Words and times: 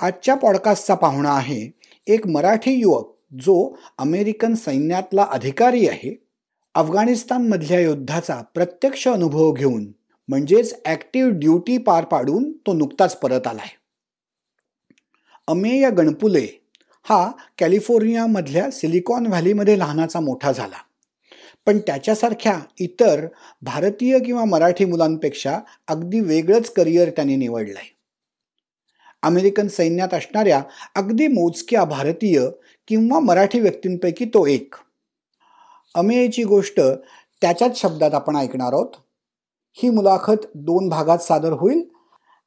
आजच्या 0.00 0.34
पॉडकास्टचा 0.34 0.94
पाहुणा 0.94 1.32
आहे 1.32 1.70
एक 2.06 2.26
मराठी 2.26 2.72
युवक 2.72 3.12
जो 3.42 3.76
अमेरिकन 3.98 4.54
सैन्यातला 4.54 5.26
अधिकारी 5.30 5.88
आहे. 5.88 6.14
अफगाणिस्तानमधल्या 6.74 7.80
युद्धाचा 7.80 8.40
प्रत्यक्ष 8.54 9.06
अनुभव 9.08 9.52
घेऊन 9.52 9.86
म्हणजेच 10.28 10.74
ॲक्टिव्ह 10.84 11.30
ड्युटी 11.30 11.78
पार 11.78 12.04
पाडून 12.04 12.50
तो 12.66 12.72
नुकताच 12.72 13.16
परत 13.16 13.46
आला 13.46 13.62
आहे 13.62 13.76
अमेय 15.48 15.90
गणपुले 15.90 16.46
हा 17.06 17.30
कॅलिफोर्नियामधल्या 17.58 18.70
सिलिकॉन 18.70 19.26
व्हॅलीमध्ये 19.26 19.78
लहानाचा 19.78 20.20
मोठा 20.20 20.52
झाला. 20.52 20.76
पण 21.66 21.78
त्याच्यासारख्या 21.78 22.58
इतर 22.80 23.26
भारतीय 23.62 24.18
किंवा 24.18 24.44
मराठी 24.44 24.84
मुलांपेक्षा 24.84 25.58
अगदी 25.88 26.20
वेगळंच 26.20 26.70
करिअर 26.70 27.10
त्याने 27.10 27.36
निवडलं 27.36 27.78
आहे 27.78 27.93
अमेरिकन 29.24 29.68
सैन्यात 29.68 30.14
असणाऱ्या 30.14 30.62
अगदी 30.94 31.26
मोजक्या 31.26 31.84
भारतीय 31.84 32.48
किंवा 32.88 33.20
मराठी 33.20 33.60
व्यक्तींपैकी 33.60 34.24
तो 34.24 34.46
एक. 34.46 34.74
अमेयची 35.94 36.44
गोष्ट 36.44 36.80
त्याच्याच 37.40 37.80
शब्दात 37.80 38.14
आपण 38.14 38.36
ऐकणार 38.36 38.72
आहोत. 38.72 38.92
ही 39.72 39.90
मुलाखत 39.90 40.46
दोन 40.54 40.88
भागात 40.88 41.18
सादर 41.18 41.52
होईल. 41.52 41.88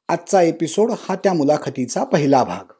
आजचा 0.08 0.42
एपिसोड 0.42 0.90
हा 0.90 1.14
त्या 1.14 1.32
मुलाखतीचा 1.32 2.04
पहिला 2.04 2.44
भाग. 2.44 2.72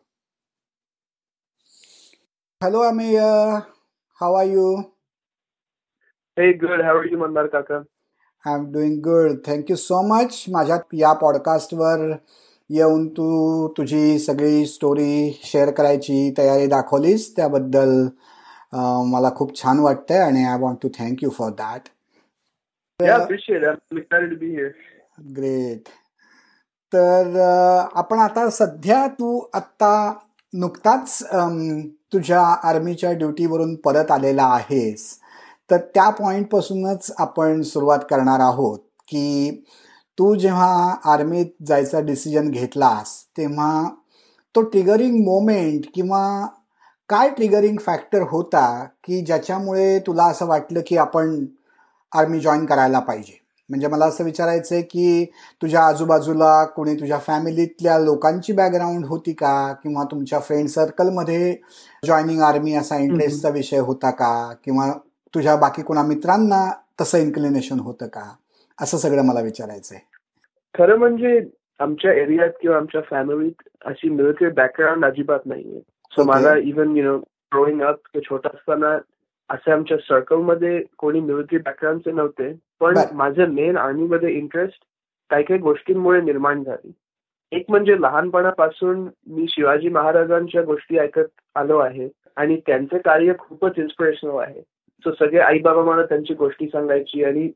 Hello 2.63 2.81
Amey. 2.81 3.21
How 4.21 4.35
are 4.35 4.45
you. 4.45 4.83
How 6.37 6.97
are 6.97 7.11
you, 7.11 7.21
Mandar 7.23 7.47
Kaka? 7.55 7.83
I 8.47 8.55
am 8.55 8.73
doing 8.73 8.99
good 8.99 9.31
thank you 9.47 9.77
so 9.77 10.03
much 10.03 10.45
माझ्या 10.51 10.77
या 10.93 11.13
पॉडकास्टवर 11.13 12.13
येऊन 12.71 13.07
तू 13.09 13.69
तुझी 13.77 14.19
सगळी 14.19 14.65
स्टोरी 14.67 15.41
शेअर 15.43 15.71
करायची 15.71 16.31
तयारी 16.39 16.67
दाखवलीस 16.67 17.35
त्याबद्दल 17.37 18.07
मला 19.11 19.31
खूप 19.37 19.57
छान 19.63 19.79
वाटतंय 19.79 20.19
आणि 20.19 20.45
I 20.45 20.59
want 20.61 20.79
to 20.83 20.89
thank 20.99 21.23
you 21.23 21.31
for 21.31 21.51
that. 21.59 21.89
Great 25.37 25.89
तर 26.93 27.39
आपण 27.95 28.19
आता 28.19 28.49
सध्या 28.51 29.07
तू 29.19 29.39
आत्ता 29.55 30.13
नुकताच 30.53 31.23
तुझ्या 32.13 32.43
आर्मीच्या 32.69 33.13
ड्युटीवरून 33.13 33.75
परत 33.75 34.11
आलेला 34.11 34.45
आहेस. 34.45 35.13
तर 35.71 35.77
त्या 35.95 36.09
पॉईंटपासूनच 36.11 37.11
आपण 37.19 37.63
सुरुवात 37.63 37.99
करणार 38.11 38.41
आहोत 38.41 38.79
की 39.09 39.65
तू 40.19 40.35
जेव्हा 40.35 40.97
आर्मीत 41.05 41.47
जायचा 41.67 42.01
डिसिजन 42.01 42.51
घेतलास 42.51 43.25
तेव्हा 43.37 43.91
तो 44.55 44.63
ट्रिगरिंग 44.63 45.25
मोमेंट 45.25 45.85
किंवा 45.95 46.47
काय 47.09 47.29
ट्रिगरिंग 47.29 47.77
फॅक्टर 47.87 48.23
होता 48.23 48.85
की 48.85 49.21
ज्याच्यामुळे 49.21 49.99
तुला 49.99 50.25
असं 50.25 50.47
वाटलं 50.47 50.81
की 50.87 50.97
आपण 50.97 51.45
आर्मी 52.13 52.41
जॉईन 52.41 52.67
करायला 52.67 52.99
पाहिजे? 52.99 53.39
म्हणजे 53.69 53.87
मला 53.87 54.07
असं 54.07 54.25
विचारायचं 54.25 54.75
आहे 54.75 54.83
की 54.83 55.25
तुझ्या 55.63 55.87
आजूबाजूला 55.87 56.65
कोणी 56.65 56.95
तुझ्या 56.95 57.19
फॅमिलीतल्या 57.19 57.99
लोकांची 57.99 58.53
बॅकग्राऊंड 58.53 59.07
होती 59.07 59.33
का? 59.33 59.73
किंवा 59.73 60.05
तुमच्या 60.05 60.41
फ्रेंड 60.41 60.69
सर्कलमध्ये 60.69 61.57
जॉईनिंग 62.07 62.41
आर्मी 62.41 62.75
असा 62.75 62.97
इंटरेस्टचा 62.97 63.49
विषय 63.49 63.79
होता 63.79 64.11
का? 64.11 64.53
किंवा 64.65 64.93
तुझ्या 65.35 65.57
बाकी 65.57 65.83
कोणा 65.83 66.03
मित्रांना 66.03 66.73
तसं 67.01 67.19
इन्क्लिनेशन 67.19 67.81
होतं 67.81 68.07
का? 68.07 68.33
असं 68.81 68.99
सगळं 68.99 69.23
मला 69.23 69.41
विचारायचं 69.41 69.95
आहे 69.95 70.08
खरं 70.79 70.97
म्हणजे 70.97 71.41
आमच्या 71.81 72.13
एरियात 72.13 72.51
किंवा 72.61 72.77
आमच्या 72.77 73.01
फॅमिलीत 73.01 73.63
अशी 73.85 74.09
मिलिटरी 74.09 74.49
बॅकग्राऊंड 74.51 75.05
अजिबात 75.05 75.47
नाहीये 75.47 75.81
सो. 76.13 76.25
मला 76.25 76.57
even 76.57 76.97
you 76.97 77.05
know 77.05 77.17
growing 77.55 77.81
up 77.83 78.19
छोटा 78.29 78.49
असताना 78.55 78.97
असे 79.51 79.73
आमच्या 79.73 79.97
सर्कलमध्ये 79.99 80.83
कोणी 80.99 81.21
मिलिटरी 81.21 81.59
बॅकग्राऊंडचे 81.59 82.13
नव्हते 82.13 82.53
पण. 82.81 82.99
माझं 83.13 83.55
मेन 83.55 83.77
आर्मीमध्ये 83.77 84.33
इंटरेस्ट 84.33 84.85
काही 85.31 85.45
काही 85.45 85.61
गोष्टींमुळे 85.61 86.21
निर्माण 86.21 86.63
झाली 86.63 86.93
एक 87.53 87.65
म्हणजे 87.69 88.01
लहानपणापासून 88.01 89.07
मी 89.27 89.47
शिवाजी 89.49 89.89
महाराजांच्या 89.89 90.63
गोष्टी 90.63 90.99
ऐकत 90.99 91.29
आलो 91.55 91.79
आहे 91.79 92.09
आणि 92.37 92.57
त्यांचे 92.67 92.99
कार्य 92.99 93.33
खूपच 93.39 93.79
इन्स्पिरेशनल 93.79 94.39
आहे 94.39 94.61
सो 95.05 95.13
सगळे 95.13 95.39
आई 95.39 95.59
बाबा 95.59 95.83
मला 95.83 96.03
त्यांची 96.03 96.35
गोष्टी 96.35 96.67
सांगायची 96.67 97.25
आणि 97.25 97.51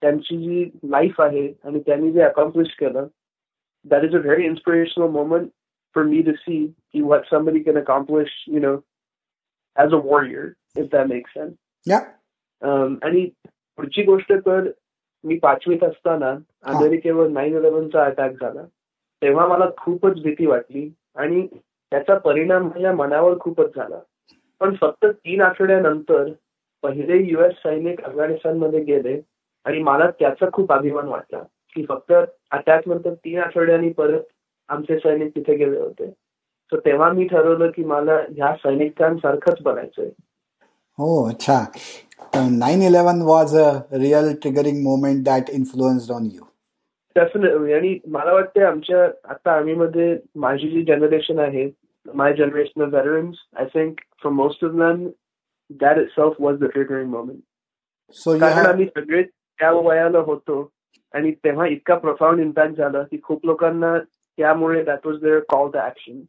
त्यांची 0.00 0.36
जी 0.36 0.70
लाईफ 0.84 1.20
आहे 1.20 1.52
आणि 1.64 1.80
त्यांनी 1.80 2.12
जे 2.12 2.22
अकॉम्प्लिश 2.22 2.76
केलं 2.80 3.06
that 3.84 4.02
is 4.02 4.16
a 4.16 4.18
very 4.18 4.44
inspirational 4.44 5.06
moment 5.06 5.48
for 5.94 6.04
me 6.04 6.22
to 6.22 6.32
see 6.32 6.66
की 6.66 7.02
what 7.02 7.20
somebody 7.32 7.62
can 7.64 7.76
accomplish, 7.76 8.32
you 8.52 8.60
know, 8.60 8.74
as 9.76 9.92
a 9.92 10.00
warrior, 10.10 10.46
if 10.76 10.90
that 10.90 11.08
makes 11.08 11.34
sense. 11.38 11.54
या 11.88 12.00
Um, 12.62 12.94
आणि 13.02 13.28
पुढची 13.76 14.02
गोष्ट 14.02 14.32
तर 14.32 14.70
मी 15.24 15.38
पाचवीत 15.38 15.84
असताना 15.84 16.30
अमेरिकेवर 16.62 17.28
नाईन 17.28 17.56
इलेव्हनचा 17.56 18.04
अटॅक 18.04 18.32
झाला. 18.32 18.62
तेव्हा 19.22 19.46
मला 19.46 19.64
खूपच 19.76 20.22
भीती 20.22 20.46
वाटली 20.46 20.90
आणि 21.14 21.46
त्याचा 21.62 22.18
परिणाम 22.18 22.62
माझ्या 22.62 22.92
मनावर 22.92 23.38
खूपच 23.38 23.76
झाला. 23.76 23.98
पण 24.60 24.74
फक्त 24.80 25.06
तीन 25.06 25.40
आठवड्यानंतर 25.40 26.30
पहिले 26.82 27.22
युएस 27.22 27.52
सैनिक 27.52 28.00
अफगाणिस्तानमध्ये 28.00 28.80
गेले. 28.80 29.20
आणि 29.66 29.82
मला 29.82 30.10
त्याचा 30.10 30.46
खूप 30.52 30.72
अभिमान 30.72 31.08
वाटला 31.08 31.42
की 31.76 31.84
फक्त 31.88 32.12
अटॅक 32.12 32.88
नंतर 32.88 33.14
तीन 33.14 33.38
आठवड्यांनी 33.40 33.90
परत 33.92 34.22
आमचे 34.68 34.98
सैनिक 34.98 35.34
तिथे 35.36 35.56
गेले 35.56 35.78
होते. 35.78 36.10
सो 36.72 36.76
तेव्हा 36.84 37.10
मी 37.12 37.26
ठरवलं 37.28 37.70
की 37.70 37.84
मला 37.84 38.16
ह्या 38.30 38.54
सैनिकांसारखंच 38.54 39.62
बनायचंय. 39.62 40.08
हो 40.98 41.28
अच्छा. 41.28 41.64
Nine 42.34 42.82
eleven 42.82 43.20
was 43.22 43.56
a 43.56 43.70
real 43.92 44.32
triggering 44.42 44.82
moment 44.84 45.24
that 45.24 45.50
influenced 45.50 46.12
on 46.12 46.24
you 46.24 46.44
definitely 47.16 47.72
आणि 47.72 47.98
मला 48.08 48.32
वाटते 48.32 48.62
आमच्या 48.64 49.04
आता 49.24 49.52
आर्मीमध्ये 49.52 50.16
माझी 50.44 50.68
जी 50.70 50.82
जनरेशन 50.84 51.38
आहे 51.38 51.68
my 52.06 52.32
generation 52.34 52.82
of 52.82 52.94
veterans 52.94 53.36
I 53.56 53.64
think 53.74 54.00
for 54.22 54.32
most 54.32 54.64
of 54.64 54.70
that 55.80 55.98
itself 56.10 56.40
was 56.40 56.58
the 56.58 56.70
triggering 56.74 57.10
moment 57.10 57.40
so 58.16 58.38
कारण 58.38 58.66
आम्ही 58.66 58.86
सगळे 58.86 59.22
त्या 59.58 59.72
वयाला 59.72 60.18
होतो. 60.18 60.70
आणि 61.14 61.30
तेव्हा 61.32 61.66
इतका 61.66 61.94
प्रफाउंड 61.94 62.40
इम्पॅक्ट 62.40 62.76
झाला 62.76 63.02
की 63.02 63.18
खूप 63.22 63.46
लोकांना 63.46 63.98
त्यामुळे 64.38 64.82
that 64.82 65.06
was 65.06 65.20
their 65.20 65.38
call 65.48 65.70
the 65.70 65.76
action 65.76 66.20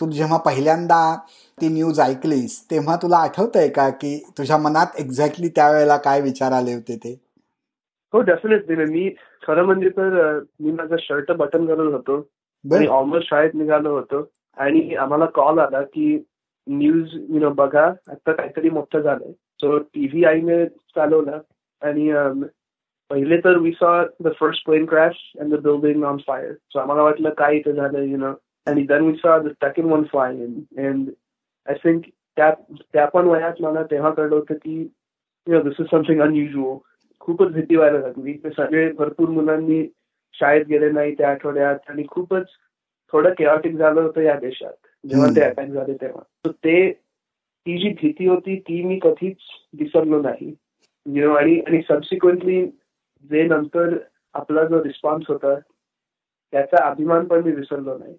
तू 0.00 0.10
जेव्हा 0.10 0.36
पहिल्यांदा 0.36 1.16
ती 1.60 1.68
न्यूज 1.68 2.00
ऐकलीस 2.00 2.70
तेव्हा 2.70 2.96
तुला 2.96 3.16
आठवतंय 3.16 3.68
का 3.68 3.88
की 3.90 4.24
तुझ्या 4.38 4.56
मनात 4.56 4.86
एक्झॅक्टली 4.98 5.48
त्यावेळेला 5.48 5.96
काय 5.96 6.20
विचार 6.20 6.52
आले 6.52 6.74
होते 6.74 6.96
ते? 6.96 7.20
हो 8.12 8.20
डेफिनेटली 8.20 8.74
मी 8.76 9.14
खरं 9.46 9.62
म्हणजे 9.62 9.88
तर 9.88 10.40
मी 10.60 10.70
माझं 10.70 10.96
शर्ट 10.98 11.32
बटन 11.32 11.66
करत 11.66 11.92
होतो. 11.92 12.28
आणि 12.64 12.86
ऑलमोस्ट 12.86 13.28
शाळेत 13.28 13.50
निघालो 13.54 13.90
होतो. 13.90 14.30
आणि 14.56 14.94
आम्हाला 14.94 15.24
कॉल 15.24 15.58
आला 15.58 15.82
की 15.82 16.24
न्यूज 16.66 17.08
यु 17.14 17.40
नो 17.40 17.50
बघा. 17.50 17.86
आता 18.08 18.32
काहीतरी 18.32 18.70
मोठं 18.70 19.00
झालंय. 19.00 19.32
सो 19.32 19.78
टीव्ही 19.78 20.24
आईने 20.24 20.66
चालवला. 20.66 21.38
आणि 21.82 22.10
अम, 23.10 23.16
पहिले 23.16 23.36
तर 23.40 23.58
we 23.58 23.70
saw 23.72 23.92
the 24.22 24.32
first 24.40 24.64
plane 24.64 24.84
crash 24.86 25.16
and 25.40 25.54
the 25.56 25.66
building 25.80 26.04
on 26.04 26.16
fire 26.26 26.52
so 26.72 26.78
आम्हाला 26.78 27.02
वाटलं 27.02 27.30
काय 27.38 27.56
इथं 27.56 27.72
झालं 27.74 28.02
यु 28.02 28.16
नो 28.16 28.32
आणि 28.66 28.82
then 28.86 29.02
we 29.02 29.12
saw 29.16 29.38
the 29.38 29.48
second 29.54 29.90
one 29.92 30.02
fly 30.04 30.36
and 30.80 31.08
I 31.68 31.74
think 31.84 32.04
त्या 32.36 32.50
त्या 32.92 33.06
पण 33.06 33.26
वयात 33.26 33.60
मला 33.60 33.82
तेव्हा 33.90 34.10
कळलं 34.10 34.34
होतं 34.34 34.54
की 34.54 34.78
you 34.80 35.52
know 35.52 35.62
this 35.62 35.80
is 35.80 35.86
something 35.90 36.20
unusual 36.20 36.76
खूपच 37.20 37.52
भीती 37.52 37.76
व्हायला 37.76 37.98
लागली 37.98 38.32
ते 38.44 38.50
सगळे 38.50 38.90
भरपूर 38.92 39.28
मुलांनी 39.28 39.82
शाळेत 40.34 40.64
गेले 40.64 40.90
नाही 40.90 41.14
त्या 41.14 41.30
आठवड्यात 41.30 41.90
आणि 41.90 42.02
खूपच 42.08 42.46
थोडं 43.12 43.32
केऑटिक 43.38 43.76
झालं 43.76 44.00
होतं 44.00 44.20
या 44.20 44.34
देशात 44.40 44.72
जेव्हा 45.04 45.26
हम्म. 45.26 45.36
ते 45.36 45.44
अटॅक 45.44 45.68
झाले 45.68 45.94
तेव्हा 46.00 46.22
तर 46.44 46.50
ते 46.64 46.90
ती 46.92 47.76
जी 47.78 47.88
भीती 48.00 48.26
होती 48.26 48.58
ती 48.58 48.82
मी 48.84 48.98
कधीच 49.02 49.36
विसरलो 49.78 50.20
नाही 50.22 50.54
यु 51.06 51.26
नो 51.28 51.34
आणि 51.34 51.58
आणि 51.60 51.80
सबसिक्वेंटली 51.88 52.60
जे 53.30 53.42
नंतर 53.48 53.96
आपला 54.34 54.64
जो 54.64 54.82
रिस्पॉन्स 54.84 55.24
होता 55.28 55.54
त्याचा 56.52 56.84
अभिमान 56.84 57.26
पण 57.26 57.42
मी 57.44 57.52
विसरलो 57.52 57.96
नाही. 57.98 58.16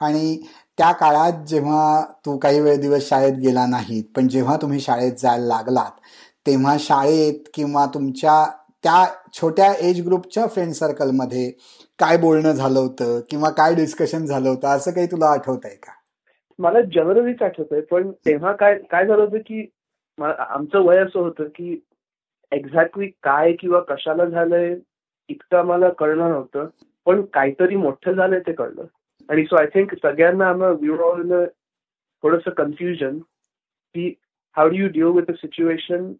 आणि 0.00 0.36
त्या 0.78 0.90
काळात 0.92 1.44
जेव्हा 1.46 2.00
तू 2.26 2.36
काही 2.38 2.60
वेळ 2.60 2.80
दिवस 2.80 3.08
शाळेत 3.08 3.38
गेला 3.42 3.66
नाहीत 3.66 4.04
पण 4.16 4.28
जेव्हा 4.28 4.56
तुम्ही 4.62 4.80
शाळेत 4.80 5.12
जायला 5.18 5.46
लागलात 5.46 6.00
तेव्हा 6.46 6.76
शाळेत 6.80 7.48
किंवा 7.54 7.86
तुमच्या 7.94 8.44
त्या 8.84 9.04
छोट्या 9.32 9.72
एज 9.80 10.00
ग्रुपच्या 10.06 10.46
फ्रेंड 10.46 10.72
सर्कलमध्ये 10.72 11.50
काय 11.98 12.16
बोलणं 12.16 12.52
झालं 12.52 12.78
होतं 12.78 13.20
किंवा 13.30 13.50
काय 13.50 13.74
डिस्कशन 13.74 14.24
झालं 14.26 14.48
होतं? 14.48 14.68
असं 14.68 14.90
काही 14.90 15.06
तुला 15.06 15.26
आठवत 15.26 15.64
आहे 15.64 15.74
का? 15.74 15.92
मला 16.58 16.80
जनरलीच 16.94 17.42
आठवत 17.42 17.72
आहे 17.72 17.80
पण 17.80 18.10
तेव्हा 18.26 18.52
काय 18.52 18.78
काय 18.90 19.06
झालं 19.06 19.22
होतं 19.22 19.38
की 19.38 19.66
आमचं 20.18 20.84
वय 20.84 20.98
असं 20.98 21.20
होतं 21.20 21.44
की 21.44 21.74
एक्झॅक्टली 22.51 23.07
काय 23.23 23.53
किंवा 23.53 23.79
कशाला 23.79 24.25
झालंय 24.25 24.75
इतकं 25.29 25.57
आम्हाला 25.57 25.89
कळलं 25.89 26.29
नव्हतं 26.29 26.67
पण 27.05 27.21
काहीतरी 27.25 27.75
मोठं 27.75 28.11
झालंय 28.11 28.39
ते 28.39 28.53
कळलं 28.53 28.85
आणि 29.29 29.45
सो 29.45 29.55
आय 29.55 29.65
थिंक 29.65 29.93
सगळ्यांना 29.95 30.49
आम्हाला 30.49 31.45
थोडस 32.23 32.43
कन्फ्युजन 32.57 33.19
की 33.93 34.13
how 34.57 34.69
do 34.69 34.75
you 34.75 34.87
deal 34.87 35.03
with 35.03 35.29
a 35.29 35.33
situation 35.33 36.13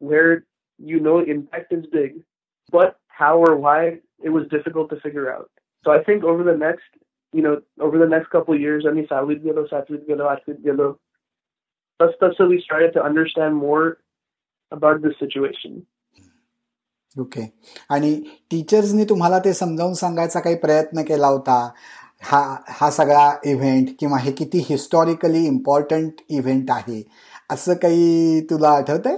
where 0.00 0.36
you 0.80 1.00
know 1.00 1.20
impact 1.20 1.72
is 1.72 1.86
big, 1.86 2.22
but 2.72 2.96
how 3.08 3.38
or 3.38 3.56
why 3.56 3.98
it 4.22 4.30
was 4.30 4.46
difficult 4.48 4.90
to 4.90 5.00
figure 5.00 5.32
out. 5.32 5.50
So 5.84 5.92
I 5.92 6.02
think 6.02 6.24
over 6.24 6.42
the 6.42 6.56
next, 6.56 6.84
you 7.32 7.42
know, 7.42 7.60
over 7.80 7.98
the 7.98 8.08
next 8.08 8.30
couple 8.30 8.54
of 8.54 8.60
years, 8.60 8.84
I 8.88 8.92
mean, 8.92 9.06
Savid 9.06 9.44
Gilo, 9.44 9.68
Satvid 9.68 10.08
Gilo, 10.08 10.34
Atvid 10.34 10.64
Gilo, 10.64 10.98
so 12.36 12.46
we 12.46 12.62
started 12.62 12.92
to 12.94 13.02
understand 13.02 13.54
more 13.54 13.98
about 14.75 15.03
the 15.03 15.11
situation. 15.19 15.79
Okay 17.15 17.41
आणि 17.89 18.13
टीचर्सनी 18.51 19.03
तुम्हाला 19.09 19.37
ते 19.39 19.53
समजावून 19.53 19.93
सांगायचा 19.93 20.39
काही 20.39 20.55
प्रयत्न 20.55 21.01
केला 21.07 21.27
होता? 21.27 21.57
हा 22.23 22.39
हा 22.69 22.89
सगळा 22.91 23.29
इव्हेंट 23.45 23.89
किंवा 23.99 24.17
हे 24.19 24.31
किती 24.31 24.65
हिस्टॉरिकली 24.69 25.45
इम्पॉर्टंट 25.47 26.21
इव्हेंट 26.29 26.71
आहे? 26.71 27.01
असं 27.51 27.73
काही 27.81 28.41
तुला 28.49 28.69
आठवत 28.77 29.07
आहे 29.07 29.17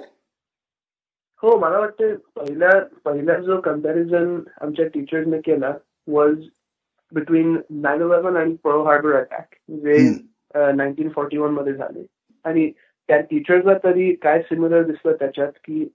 हो 1.43 1.57
मला 1.59 1.79
वाटतं 1.79 2.13
पहिल्या 2.35 2.69
पहिला 3.05 3.37
जो 3.39 3.59
कंपॅरिझन 3.61 4.39
आमच्या 4.61 4.85
टीचर्सने 4.93 5.39
केला 5.45 5.71
वॉज 6.07 6.35
बिटवीन 7.11 7.57
नाईन 7.81 8.01
इलेव्हन 8.01 8.37
आणि 8.37 8.55
पर्ल 8.63 8.85
हार्बर 8.87 9.15
अटॅक 9.15 9.55
जे 9.83 9.97
नाईन्टीन 10.75 11.09
फॉर्टी 11.15 11.37
वनमध्ये 11.37 11.73
झाले. 11.73 12.05
आणि 12.45 12.71
त्या 13.09 13.19
टीचर्सला 13.21 13.73
तरी 13.83 14.13
काय 14.15 14.41
सिमिलर 14.41 14.83
दिसलं 14.83 15.13
त्याच्यात 15.13 15.51
की 15.63 15.87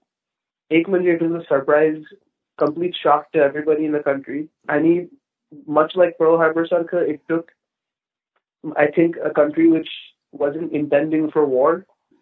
एक 0.71 0.89
म्हणजे 0.89 1.11
it 1.11 1.23
was 1.23 1.35
a 1.35 1.39
surprise 1.39 2.03
complete 2.59 2.95
shock 2.95 3.23
to 3.33 3.39
everybody 3.39 3.85
in 3.85 3.91
the 3.91 4.01
country 4.01 4.45
आणि 4.67 5.05
मच 5.67 5.93
लाईक 5.95 6.13
पर्ल 6.19 6.35
हार्बर 6.35 6.63
सारखं 6.63 7.05
it 7.05 7.19
took 7.29 7.51
I 8.77 8.87
think 8.87 9.19
a 9.19 9.27
country 9.27 9.67
which 9.67 9.87
was 10.33 10.57
in 10.57 10.67
intending 10.71 11.27
for 11.27 11.43
war 11.43 11.77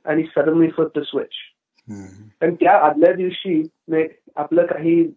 आणि 0.05 0.23
सडनली 0.35 0.67
फॉर 0.67 0.87
द 0.95 1.01
स्विच 1.01 1.29
पण 2.41 2.53
त्या 2.55 2.77
आदल्या 2.77 3.11
दिवशी 3.13 3.61
आपलं 4.35 4.65
काही 4.65 5.11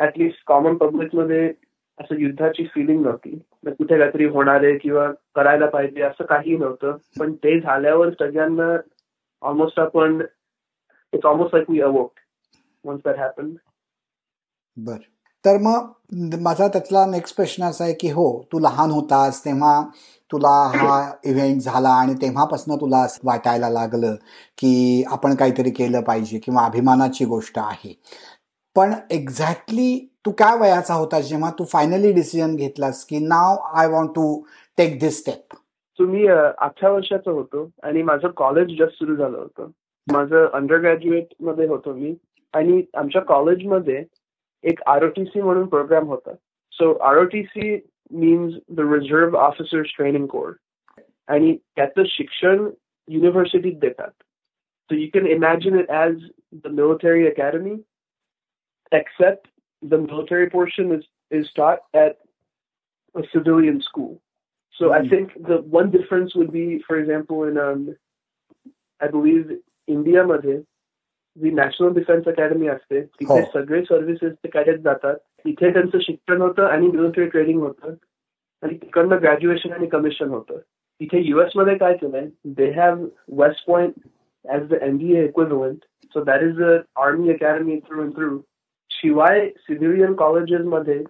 at least 0.00 0.42
common 0.46 0.76
पब्लिकमध्ये 0.76 1.52
असं 1.98 2.18
युद्धाची 2.18 2.64
फिलिंग 2.64 3.02
नव्हती. 3.02 3.38
कुठे 3.66 3.98
काहीतरी 3.98 4.24
होणार 4.24 4.64
आहे 4.64 4.76
किंवा 4.78 5.10
करायला 5.34 5.66
पाहिजे 5.66 6.02
असं 6.02 6.24
काही 6.24 6.56
नव्हतं. 6.56 6.96
पण 7.20 7.32
ते 7.32 7.60
झाल्यावर 7.60 8.10
सगळ्यांना 8.10 8.76
ऑलमोस्ट 9.42 9.78
आपण 9.80 10.20
it's 11.12 11.26
almost 11.26 11.54
like 11.54 11.70
we 11.70 11.80
awoke 11.80 12.18
once 12.84 13.00
that 13.04 13.18
happen 13.18 13.54
बर. 14.76 14.96
तर 15.44 15.58
मग 15.58 16.34
माझा 16.40 16.66
त्यातला 16.68 17.04
नेक्स्ट 17.06 17.36
प्रश्न 17.36 17.64
असा 17.64 17.84
आहे 17.84 17.94
की 17.94 18.10
हो 18.10 18.26
तू 18.52 18.58
लहान 18.58 18.90
होतास 18.90 19.44
तेव्हा 19.44 19.82
तुला 20.32 20.48
हा 20.48 21.12
इव्हेंट 21.24 21.60
झाला 21.60 21.88
आणि 21.88 22.14
तेव्हापासून 22.14 22.76
तुला 22.76 23.06
वाटायला 23.24 23.68
लागलं 23.70 24.14
की 24.58 25.04
आपण 25.06 25.34
काहीतरी 25.34 25.70
केलं 25.70 26.00
पाहिजे 26.00 26.38
किंवा 26.38 26.64
अभिमानाची 26.64 27.24
गोष्ट 27.24 27.58
आहे. 27.58 27.94
पण 28.76 28.94
एक्झॅक्टली 29.10 30.14
तू 30.26 30.30
काय 30.30 30.58
वयाचा 30.58 30.94
होता 30.94 31.20
जेव्हा 31.20 31.50
तू 31.58 31.64
फायनली 31.64 32.12
डिसिजन 32.12 32.56
घेतलास 32.56 33.04
की 33.04 33.18
नाव 33.18 33.56
I 33.56 33.86
want 33.86 34.10
to 34.10 34.42
take 34.78 34.98
this 35.00 35.18
step 35.18 35.56
तुम्ही 35.98 36.26
अठरा 36.28 36.90
वर्षाचं 36.90 37.30
होतो 37.30 37.68
आणि 37.82 38.02
माझं 38.02 38.28
कॉलेज 38.36 38.78
जस्ट 38.78 38.98
सुरू 38.98 39.16
झालं 39.16 39.38
होतं 39.38 39.70
माझं 40.12 40.46
अंडर 40.52 40.80
ग्रॅज्युएटमध्ये 40.80 41.66
होतो 41.66 41.92
मी 41.94 42.14
आणि 42.54 42.82
आमच्या 42.94 43.22
कॉलेजमध्ये 43.22 44.04
एक 44.64 44.82
आरओटीसी 44.86 45.40
म्हणून 45.40 45.66
प्रोग्राम 45.66 46.06
होता 46.06 46.34
so 46.72 46.92
ROTC 47.02 47.78
means 48.10 48.54
the 48.68 48.84
Reserve 48.84 49.34
Officers 49.34 49.90
Training 49.92 50.26
Corps. 50.26 50.54
आणि 51.28 51.56
त्याचं 51.76 52.02
शिक्षण 52.06 52.68
युनिव्हर्सिटीत 53.08 53.78
देतात 53.78 54.10
So 54.90 54.94
you 54.94 55.10
can 55.10 55.26
imagine 55.26 55.74
it 55.74 55.90
as 55.90 56.14
the 56.62 56.70
military 56.70 57.26
academy, 57.26 57.80
except 58.92 59.48
the 59.82 59.98
military 59.98 60.48
portion 60.48 60.92
is, 60.92 61.04
is 61.30 61.50
taught 61.52 61.80
at 61.92 62.16
a 63.14 63.22
civilian 63.30 63.82
school. 63.82 64.18
So 64.78 64.90
mm-hmm. 64.90 64.94
I 64.94 65.00
hmm. 65.00 65.08
think 65.08 65.46
the 65.46 65.56
one 65.62 65.90
difference 65.90 66.34
would 66.34 66.52
be, 66.52 66.82
for 66.86 66.98
example, 66.98 67.44
in 67.44 67.58
um, 67.58 67.96
I 69.00 69.08
believe 69.08 69.50
India 69.88 70.24
मध्ये 70.24 70.60
जी 71.36 71.50
national 71.54 71.92
defence 71.94 72.28
academy 72.28 72.68
असते 72.68 73.00
तिथे 73.00 73.42
सगळे 73.52 73.82
services 73.84 74.32
cadet 74.52 74.80
जातात. 74.80 75.16
तिथे 75.44 75.72
त्यांचं 75.72 75.98
शिक्षण 76.02 76.40
होतं 76.42 76.64
आणि 76.64 76.86
मिलिटरी 76.86 77.26
ट्रेनिंग 77.26 77.60
होतं. 77.60 77.94
आणि 78.62 78.76
तिकडनं 78.76 79.20
ग्रॅज्युएशन 79.22 79.72
आणि 79.72 79.86
कमिशन 79.86 80.28
होतं. 80.28 80.58
तिथे 81.00 81.20
युएसमध्ये 81.24 81.76
काय 81.78 81.94
केलंय 81.96 82.26
they 82.56 82.70
have 82.70 83.04
West 83.40 83.66
Point 83.66 83.92
as 84.44 84.66
the 84.68 84.82
NDA 84.82 85.24
equivalent 85.24 85.84
so 86.14 86.24
that 86.24 86.42
is 86.42 86.56
the 86.56 86.78
army 87.04 87.32
academy 87.32 87.78
through 87.86 88.00
and 88.02 88.14
through 88.16 88.38
शिवाय 88.90 89.48
सिव्हिलियन 89.58 90.14
कॉलेजेसमध्ये 90.14 91.02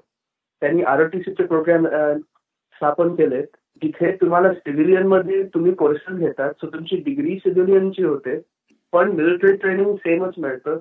त्यांनी 0.62 0.82
आरओटीसीचे 0.82 1.44
प्रोग्राम 1.44 1.86
स्थापन 2.78 3.14
केले 3.14 3.42
तिथे 3.82 4.12
तुम्हाला 4.20 4.52
सिव्हिलियनमध्ये 4.54 5.42
तुम्ही 5.54 5.74
कोर्सेस 5.74 6.18
घेतात 6.18 6.52
सो 6.52 6.66
तुमची 6.66 6.96
डिग्री 6.96 7.38
सिव्हिलियनची 7.38 8.02
होते 8.02 8.38
पण 8.92 9.12
मिलिटरी 9.12 9.56
ट्रेनिंग 9.56 9.94
सेमच 9.96 10.34
मिळतं 10.38 10.78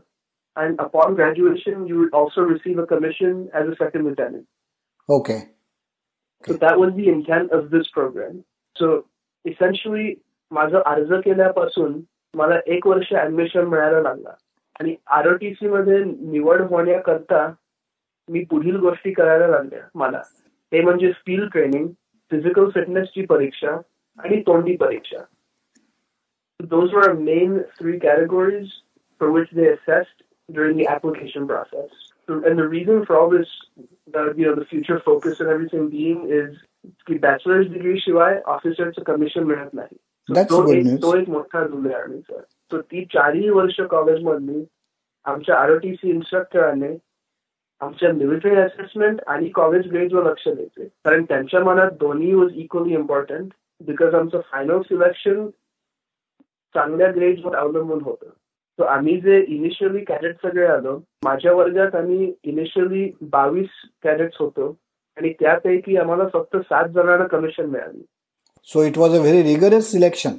and 0.57 0.79
upon 0.79 1.15
graduation, 1.15 1.85
you 1.87 1.99
would 1.99 2.13
also 2.13 2.41
receive 2.41 2.79
a 2.79 2.85
commission 2.85 3.49
as 3.53 3.67
a 3.67 3.75
second 3.75 4.05
lieutenant. 4.05 4.45
Okay. 5.09 5.39
So 6.43 6.53
that 6.53 6.79
was 6.79 6.93
the 6.95 7.07
intent 7.07 7.51
of 7.51 7.69
this 7.69 7.87
program. 7.89 8.43
So 8.75 9.05
essentially, 9.45 10.15
माझं 10.51 10.81
अर्ज 10.85 11.11
केल्यापासून 11.23 11.99
मला 12.33 12.55
एक 12.65 12.85
वर्ष 12.87 13.11
ऍडमिशन 13.13 13.65
मिळायला 13.65 14.01
लागला 14.01 14.29
आणि 14.79 14.95
आरओटीसी 15.11 15.67
मध्ये 15.67 16.03
निवड 16.03 16.61
होण्याकरता 16.61 17.47
मी 18.29 18.43
पुढील 18.49 18.75
गोष्टी 18.79 19.11
करायला 19.13 19.47
लागल्या 19.47 19.79
मला 19.95 20.21
ते 20.72 20.80
म्हणजे 20.80 21.10
स्किल 21.12 21.46
ट्रेनिंग 21.52 21.88
फिजिकल 22.30 22.68
फिटनेसची 22.74 23.24
परीक्षा 23.26 23.76
आणि 24.18 24.40
तोंडी 24.46 24.76
परीक्षा 24.76 25.22
those 26.60 26.92
were 26.92 27.02
our 27.02 27.14
main 27.14 27.64
three 27.76 27.98
categories 27.98 28.72
for 29.20 29.30
which 29.30 29.50
they 29.50 29.68
assessed 29.68 30.22
during 30.48 30.76
the 30.76 30.86
application 30.86 31.46
process. 31.46 31.88
And 32.28 32.58
the 32.58 32.68
reason 32.68 33.04
for 33.04 33.18
all 33.18 33.30
this, 33.30 33.48
the, 34.12 34.32
you 34.36 34.46
know, 34.46 34.54
the 34.54 34.64
future 34.64 35.00
focus 35.04 35.40
and 35.40 35.48
everything 35.48 35.88
being 35.90 36.28
is 36.30 36.56
the 37.06 37.18
bachelor's 37.18 37.68
degree 37.68 37.98
शिवाय 38.00 38.40
ऑफिसरचं 38.46 39.02
commission 39.02 39.44
मिळत 39.44 39.74
नाही 39.74 40.44
तो 40.50 40.66
एक 40.72 40.86
तो 41.02 41.16
एक 41.18 41.28
मोठा 41.28 41.60
rule 41.60 41.86
आहे 41.86 41.94
आर्मीचा 41.94 42.40
सो 42.40 42.80
ती 42.80 43.04
चारही 43.12 43.48
वर्ष 43.50 43.80
कॉलेजमधली 43.90 44.64
आमच्या 45.26 45.56
आरओटीसी 45.56 46.10
इन्स्ट्रक्टरांनी 46.10 46.96
आमच्या 47.81 48.11
मिलिटरी 48.13 48.55
असेसमेंट 48.55 49.19
आणि 49.27 49.49
कॉलेज 49.55 49.87
ग्रेडवर 49.91 50.29
लक्ष 50.29 50.47
द्यायचे 50.47 50.85
कारण 51.05 51.23
त्यांच्या 51.23 51.59
मनात 51.63 51.91
दोन्ही 51.99 52.33
वॉज 52.33 52.53
इक्वली 52.55 52.93
इम्पॉर्टंट 52.93 53.51
बिकॉज 53.87 54.15
आमचं 54.15 54.39
फायनल 54.51 54.81
सिलेक्शन 54.81 55.47
चांगल्या 56.75 57.11
ग्रेड्सवर 57.15 57.55
अवलंबून 57.55 58.01
होतं. 58.03 58.29
सो 58.79 58.83
आम्ही 58.83 59.19
जे 59.21 59.39
इनिशियली 59.47 60.03
कॅडेट 60.05 60.35
सगळे 60.43 60.65
आलो 60.67 60.97
माझ्या 61.25 61.53
वर्गात 61.53 61.95
आम्ही 61.95 62.33
इनिशियली 62.43 63.11
बावीस 63.31 63.69
कॅडेट्स 64.03 64.37
होतो 64.39 64.75
आणि 65.17 65.33
त्यापैकी 65.39 65.97
आम्हाला 65.97 66.27
फक्त 66.33 66.57
सात 66.57 66.89
जणांना 66.95 67.27
कमिशन 67.27 67.69
मिळाली. 67.69 68.03
So 68.67 68.83
it 68.83 68.97
was 68.97 69.17
a 69.17 69.21
very 69.21 69.43
rigorous 69.53 69.91
selection. 69.91 70.37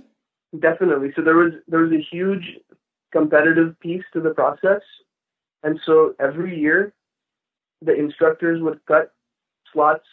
So 0.53 1.23
there 1.25 1.37
was 1.37 1.53
there 1.73 1.81
was 1.81 1.91
a 1.95 2.05
huge 2.05 2.47
competitive 3.13 3.67
piece 3.85 4.07
to 4.13 4.21
the 4.27 4.31
process, 4.37 4.87
and 5.65 5.81
so 5.87 5.97
every 6.27 6.55
year 6.61 6.79
the 7.83 7.95
instructors 7.95 8.61
would 8.61 8.81
cut 8.87 9.13
slots 9.75 10.09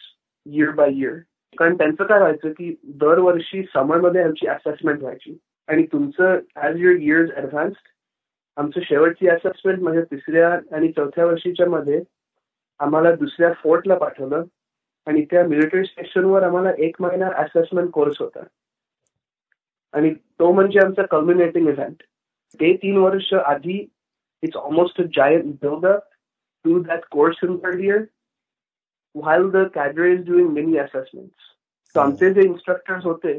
year 0.46 0.72
by 0.72 0.88
year. 0.88 1.22
कारण 1.58 1.76
त्यांचं 1.76 2.04
काय 2.04 2.18
व्हायचं 2.18 2.52
की 2.52 2.74
दरवर्षी 2.84 3.62
समरमध्ये 3.74 4.22
आमची 4.22 4.46
assessment 4.46 5.00
व्हायची. 5.00 5.38
आणि 5.68 5.86
तुमचं 5.92 6.38
ॲज 6.56 6.76
युअर 6.76 6.96
इयर्स 6.96 7.30
ऍडव्हान्स्ड 7.36 7.88
आमचं 8.56 8.80
शेवटची 8.80 9.28
असेसमेंट 9.28 9.80
म्हणजे 9.82 10.02
तिसऱ्या 10.02 10.52
आणि 10.72 10.92
चौथ्या 10.92 11.26
वर्षीच्या 11.26 11.68
मध्ये 11.68 12.02
आम्हाला 12.78 13.14
दुसऱ्या 13.14 13.52
फोर्टला 13.52 13.94
पाठवलं. 13.94 14.44
आणि 15.06 15.24
त्या 15.24 15.46
मिलिटरी 15.48 15.84
स्टेशनवर 15.84 16.42
आम्हाला 16.42 16.70
एक 16.78 16.96
महिना 17.00 17.26
असेसमेंट 17.36 17.90
कोर्स 17.90 18.16
होता. 18.20 18.42
आणि 19.92 20.14
तो 20.14 20.52
म्हणजे 20.52 20.80
आमचा 20.80 21.02
कम्युनेटिंग 21.02 21.68
इव्हेंट 21.68 22.02
ते 22.60 22.76
तीन 22.76 22.96
वर्ष 22.96 23.34
आधी 23.34 23.86
it's 24.42 24.56
almost 24.56 25.00
a 25.00 25.04
giant 25.04 25.44
buildup 25.44 26.02
up 26.66 26.72
to 26.72 26.82
that 26.82 27.04
course 27.10 27.44
in 27.44 27.56
third 27.64 27.80
year 27.80 28.04
while 29.14 29.46
the 29.50 29.60
cadre 29.74 30.06
is 30.14 30.24
doing 30.24 30.48
many 30.54 30.74
assessments. 30.80 31.52
So 31.94 32.00
आमचे 32.00 32.32
जे 32.34 32.40
इन्स्ट्रक्टर्स 32.40 33.04
होते 33.04 33.38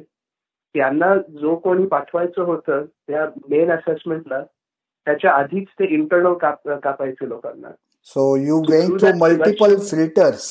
त्यांना 0.75 1.15
जो 1.41 1.55
कोणी 1.55 1.85
पाठवायचं 1.87 2.41
होतं 2.41 2.85
त्या 2.85 3.25
मेन 3.49 3.71
असेसमेंटला 3.71 4.41
त्याच्या 4.43 5.31
आधीच 5.31 5.67
ते 5.79 5.85
इंटरनल 5.95 6.33
कापायचे 6.77 7.29
लोकांना 7.29 7.71
so 8.07 8.35
you 8.37 8.59
went 8.69 8.99
to 9.01 9.17
multiple 9.19 9.75
filters 9.91 10.49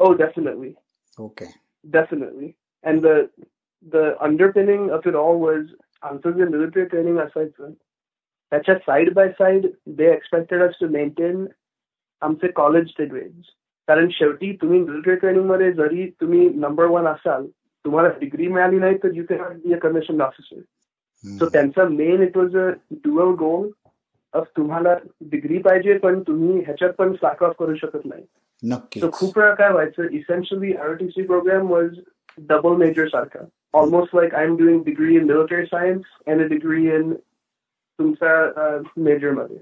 Oh, 0.00 0.14
definitely. 0.14 0.76
Okay. 1.18 1.46
Definitely. 1.84 2.54
And 2.84 3.02
the 3.02 3.30
the 3.92 4.16
underpinning 4.20 4.90
of 4.90 5.06
it 5.06 5.16
all 5.16 5.40
was 5.40 5.62
आमचं 6.02 6.30
जे 6.30 6.44
मिलिटरी 6.44 6.84
ट्रेनिंग 6.84 7.18
असायचं 7.18 7.70
त्याच्या 8.52 8.74
side 8.74 9.12
by 9.14 9.28
side 9.28 9.66
they 9.96 10.10
expected 10.12 10.62
us 10.62 10.74
to 10.80 10.88
maintain 10.88 11.44
आमचे 12.22 12.48
कॉलेजचे 12.48 13.04
ग्रेड्स 13.04 13.52
कारण 13.88 14.08
शेवटी 14.12 14.52
तुम्ही 14.52 14.80
मिलिटरी 14.80 15.14
ट्रेनिंगमध्ये 15.14 15.72
जरी 15.72 16.06
तुम्ही 16.20 16.48
नंबर 16.54 16.84
वन 16.84 17.06
असाल 17.06 17.46
तुम्हाला 17.84 18.08
डिग्री 18.20 18.46
मिळाली 18.48 18.78
नाही 18.78 18.96
तर 19.02 19.14
you 19.14 19.24
can 19.28 19.38
not 19.40 19.56
be 19.64 19.74
a 19.74 19.78
commission 19.82 20.20
officer 20.20 20.60
so 21.24 21.46
त्यांचा 21.52 21.84
main 21.88 22.22
it 22.22 22.36
was 22.36 22.56
a 22.56 22.68
dual 23.04 23.34
goal 23.38 23.68
of 24.34 24.48
तुम्हाला 24.56 24.94
डिग्री 25.30 25.58
पाहिजे 25.58 25.96
पण 25.98 26.20
तुम्ही 26.26 26.58
ह्याच्यात 26.64 26.92
पण 26.98 27.12
स्लॅक 27.12 27.42
ऑफ 27.44 27.54
करू 27.58 27.74
शकत 27.74 28.04
नाही. 28.04 28.22
सो 29.00 29.10
खूप 29.12 29.38
वेळा 29.38 29.54
काय 29.54 29.70
व्हायचं 29.72 30.08
essentially 30.16 30.72
RTC 30.74 31.22
programme 31.26 31.70
was 31.70 31.98
double 32.48 32.76
major 32.76 33.08
सारखा. 33.08 33.44
Almost 33.74 34.14
like 34.16 34.34
I 34.34 34.44
am 34.44 34.56
doing 34.56 34.82
degree 34.84 35.16
in 35.16 35.24
military 35.26 35.64
science 35.66 36.04
and 36.26 36.42
a 36.42 36.46
degree 36.48 36.84
in 36.94 37.12
तुमच्या 37.12 38.78
मेजरमध्ये. 38.96 39.56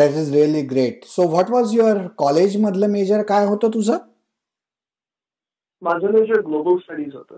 That 0.00 0.10
is 0.10 0.32
really 0.34 0.62
great 0.74 1.04
so 1.04 1.28
what 1.28 1.50
was 1.50 1.74
your 1.74 2.06
college 2.18 2.56
मधलं 2.60 2.88
मेजर 2.88 3.22
काय 3.22 3.46
होतं 3.46 3.68
तुझं? 3.74 3.98
माझं 5.82 6.12
मेजर 6.12 6.40
ग्लोबल 6.40 6.76
स्टडीज 6.76 7.14
होतं. 7.14 7.36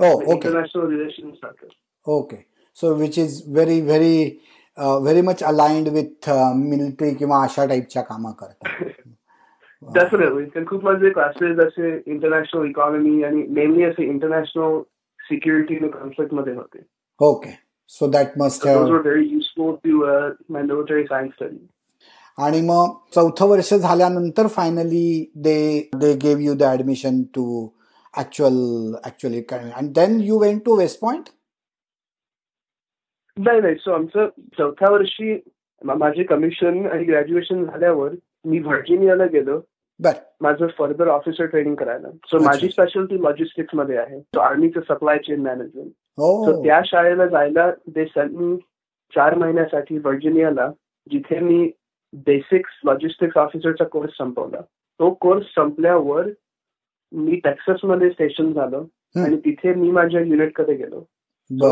हो 0.00 0.12
okay 0.14 0.32
international 0.32 0.88
relation 0.90 1.30
okay 2.06 2.36
so 2.76 2.94
which 2.94 3.18
is 3.18 3.42
very 3.54 3.80
very 3.80 4.40
very 4.78 5.20
much 5.20 5.42
aligned 5.44 5.88
with 5.88 6.30
military 6.56 7.14
किंवा 7.14 7.42
अशा 7.44 7.64
टाईपच्या 7.66 8.02
कामा 8.02 8.30
करता 8.40 8.74
डेफिनेटली 9.82 10.64
खूप 10.66 10.84
माझे 10.84 11.10
क्लासेस 11.10 11.58
असे 11.58 11.90
इंटरनॅशनल 12.06 12.68
इकॉनॉमी 12.68 13.22
आणि 13.22 13.42
मेनली 13.48 13.84
असे 13.84 14.04
इंटरनॅशनल 14.04 14.78
सिक्युरिटी 15.28 15.74
कॉन्फ्लिक्टमध्ये 15.88 16.54
होते. 16.54 16.78
Okay 17.20 17.50
so 17.88 18.10
that 18.10 18.38
must 18.38 18.66
Those 18.66 18.92
were 18.92 19.02
very 19.02 19.26
useful 19.32 19.72
to 19.86 20.04
uh, 20.12 20.28
my 20.56 20.62
military 20.70 21.06
science 21.06 21.34
study. 21.34 21.58
आणि 22.38 22.60
मग 22.60 22.94
चौथं 23.14 23.48
वर्ष 23.48 23.74
झाल्यानंतर 23.74 24.46
finally 24.46 25.32
they 25.36 25.56
they 25.94 26.12
gave 26.22 26.38
you 26.38 26.54
the 26.54 26.62
admission 26.62 27.22
to 27.22 27.68
actual 28.18 28.54
actually 29.06 29.42
and 29.52 29.92
then 29.94 30.20
you 30.20 30.38
went 30.38 30.60
to 30.66 30.76
West 30.78 31.00
Point 31.00 31.28
नाही 33.36 33.60
नाही. 33.60 33.74
So 33.74 33.92
आमचं 33.92 34.28
चौथ्या 34.58 34.92
वर्षी 34.92 35.40
माझे 35.84 36.22
कमिशन 36.22 36.86
आणि 36.86 37.04
ग्रॅज्युएशन 37.04 37.64
झाल्यावर 37.64 38.12
मी 38.44 38.58
व्हर्जिनियाला 38.58 39.24
गेलो. 39.32 39.60
बर. 40.00 40.12
माझं 40.40 40.66
फर्दर 40.78 41.08
ऑफिसर 41.08 41.44
ट्रेनिंग 41.44 41.74
करायला. 41.74 42.08
सो. 42.10 42.38
माझी 42.44 42.68
स्पेशालिटी 42.68 43.22
लॉजिस्टिक्समध्ये 43.22 43.96
आहे. 43.96 44.20
सो 44.20 44.40
आर्मीचं 44.40 44.80
सप्लाय 44.80 45.18
चेन 45.18 45.42
मॅनेजमेंट 45.42 45.90
हो. 46.18 46.44
सो 46.44 46.62
त्या 46.64 46.80
शाळेला 46.84 47.26
जायला 47.26 47.70
दे 47.70 48.04
सेंट 48.04 48.30
मी 48.32 48.56
चार 49.14 49.34
महिन्यासाठी 49.34 49.98
व्हर्जिनियाला 49.98 50.70
जिथे 51.10 51.38
मी 51.40 51.70
बेसिक्स 52.26 52.80
लॉजिस्टिक्स 52.84 53.36
ऑफिसरचा 53.38 53.84
कोर्स 53.84 54.16
संपवला. 54.18 54.60
तो 55.00 55.10
कोर्स 55.20 55.46
संपल्यावर 55.54 56.28
मी 57.12 57.36
टेक्ससमध्ये 57.44 58.10
स्टेशन 58.10 58.52
झालो 58.52 58.80
आणि 59.16 59.36
तिथे 59.36 59.74
मी 59.74 59.90
माझ्या 59.90 60.20
युनिटकडे 60.20 60.74
गेलो 60.76 61.04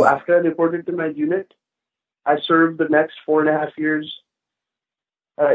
after 0.04 0.34
I 0.34 0.40
reported 0.42 0.84
to 0.86 0.96
my 0.96 1.12
unit 1.16 1.52
I 2.26 2.36
served 2.42 2.74
the 2.78 2.86
next 2.90 3.24
four 3.26 3.40
and 3.40 3.58
half 3.58 3.80
years 3.80 4.12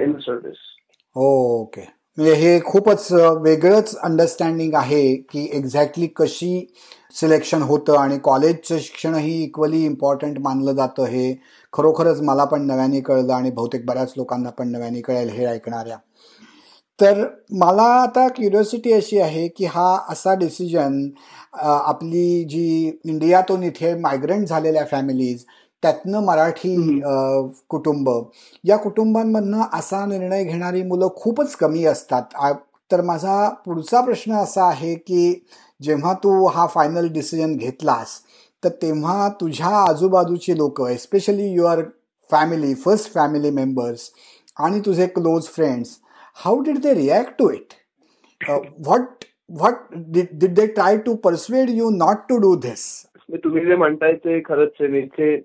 in 0.04 0.18
service 0.20 0.68
okay 1.16 1.86
म्हणजे 2.18 2.34
हे 2.34 2.60
खूपच 2.66 3.08
वेगळंच 3.44 3.96
अंडरस्टँडिंग 4.04 4.74
आहे 4.76 5.16
की 5.32 5.48
एक्झॅक्टली 5.54 6.08
कशी 6.16 6.66
सिलेक्शन 7.16 7.62
होतं 7.62 7.98
आणि 7.98 8.18
कॉलेजचं 8.24 8.78
शिक्षणही 8.80 9.44
इक्वली 9.44 9.84
इम्पॉर्टंट 9.86 10.40
मानलं 10.40 10.74
जातं 10.76 11.06
हे. 11.06 11.34
खरोखरच 11.74 12.22
मला 12.22 12.46
पण 12.46 12.66
नव्याने 12.68 13.02
कळलं 13.02 13.34
आणि 13.34 13.52
बहुतेक 13.52 13.86
बऱ्याच 13.86 14.14
लोकांना 14.18 14.50
पण 14.50 14.72
नव्याने 14.72 15.02
कळेल 15.02 15.30
हे 15.30 15.46
ऐकणाऱ्या. 15.46 15.98
तर 17.00 17.24
मला 17.60 17.84
आता 18.02 18.28
क्युरिओसिटी 18.28 18.94
अशी 18.94 19.20
आहे 19.20 19.48
की 19.48 19.66
हा 19.66 19.98
असा 20.10 20.34
डिसिजन 20.36 21.02
आपली 21.54 22.44
जी 22.44 22.92
इंडियातून 23.06 23.64
इथे 23.64 23.94
मायग्रंट 24.00 24.48
झालेल्या 24.48 24.86
फॅमिलीज 24.86 25.44
त्यातनं 25.84 26.24
मराठी 26.26 26.76
कुटुंब. 27.70 28.10
या 28.64 28.78
कुटुंबांमधनं 28.78 29.62
असा 29.74 30.06
निर्णय 30.06 30.44
घेणारी 30.44 30.84
मुलं 30.84 31.08
खूपच 31.16 31.56
कमी 31.56 31.86
असतात. 31.86 32.24
तर 32.92 33.02
माझा 33.02 33.48
पुढचा 33.66 34.02
प्रश्न 34.02 34.34
असा 34.34 34.68
आहे 34.68 34.94
की 34.98 35.34
जेव्हा 35.82 36.14
तू 36.24 36.46
हा 36.48 36.66
फायनल 36.68 37.08
डिसिजन 37.14 37.56
घेतलास 37.56 38.20
तर 38.64 38.70
तेव्हा 38.82 39.28
तुझ्या 39.42 39.68
आजूबाजूची 39.82 40.58
लोक 40.58 40.82
especially 40.90 41.48
your 41.50 41.82
family 42.30 42.74
first 42.76 43.14
family 43.14 43.50
members 43.50 44.10
आणि 44.60 44.80
तुझे 44.86 45.08
close 45.08 45.48
friends 45.48 45.98
how 46.36 46.62
did 46.64 46.78
they 46.78 46.94
react 46.94 47.38
to 47.40 47.50
it 47.50 47.74
what 48.42 49.26
what 49.50 49.94
did 50.14 50.54
they 50.54 50.66
try 50.66 50.98
to 50.98 51.16
persuade 51.24 51.70
you 51.70 51.90
not 51.90 52.28
to 52.30 52.38
do 52.38 52.56
this 52.62 52.86
तुम्ही 53.36 53.66
जे 53.66 53.76
म्हणताय 53.76 54.14
ते 54.16 54.40
खरंच 54.42 54.82
मी 54.82 55.00
इथे 55.00 55.36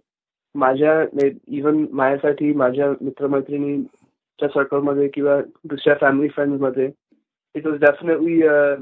माझ्या 0.55 1.05
इव्हन 1.49 1.85
माझ्यासाठी 1.93 2.53
माझ्या 2.53 2.91
मित्रमैत्रिणीच्या 3.01 4.49
सर्कलमध्ये 4.49 5.09
किंवा 5.09 5.41
दुसऱ्या 5.65 5.95
family 6.01 6.29
फ्रेंडमध्ये 6.29 6.91
it 7.55 7.67
was 7.67 7.79
definitely 7.81 8.43
a 8.43 8.75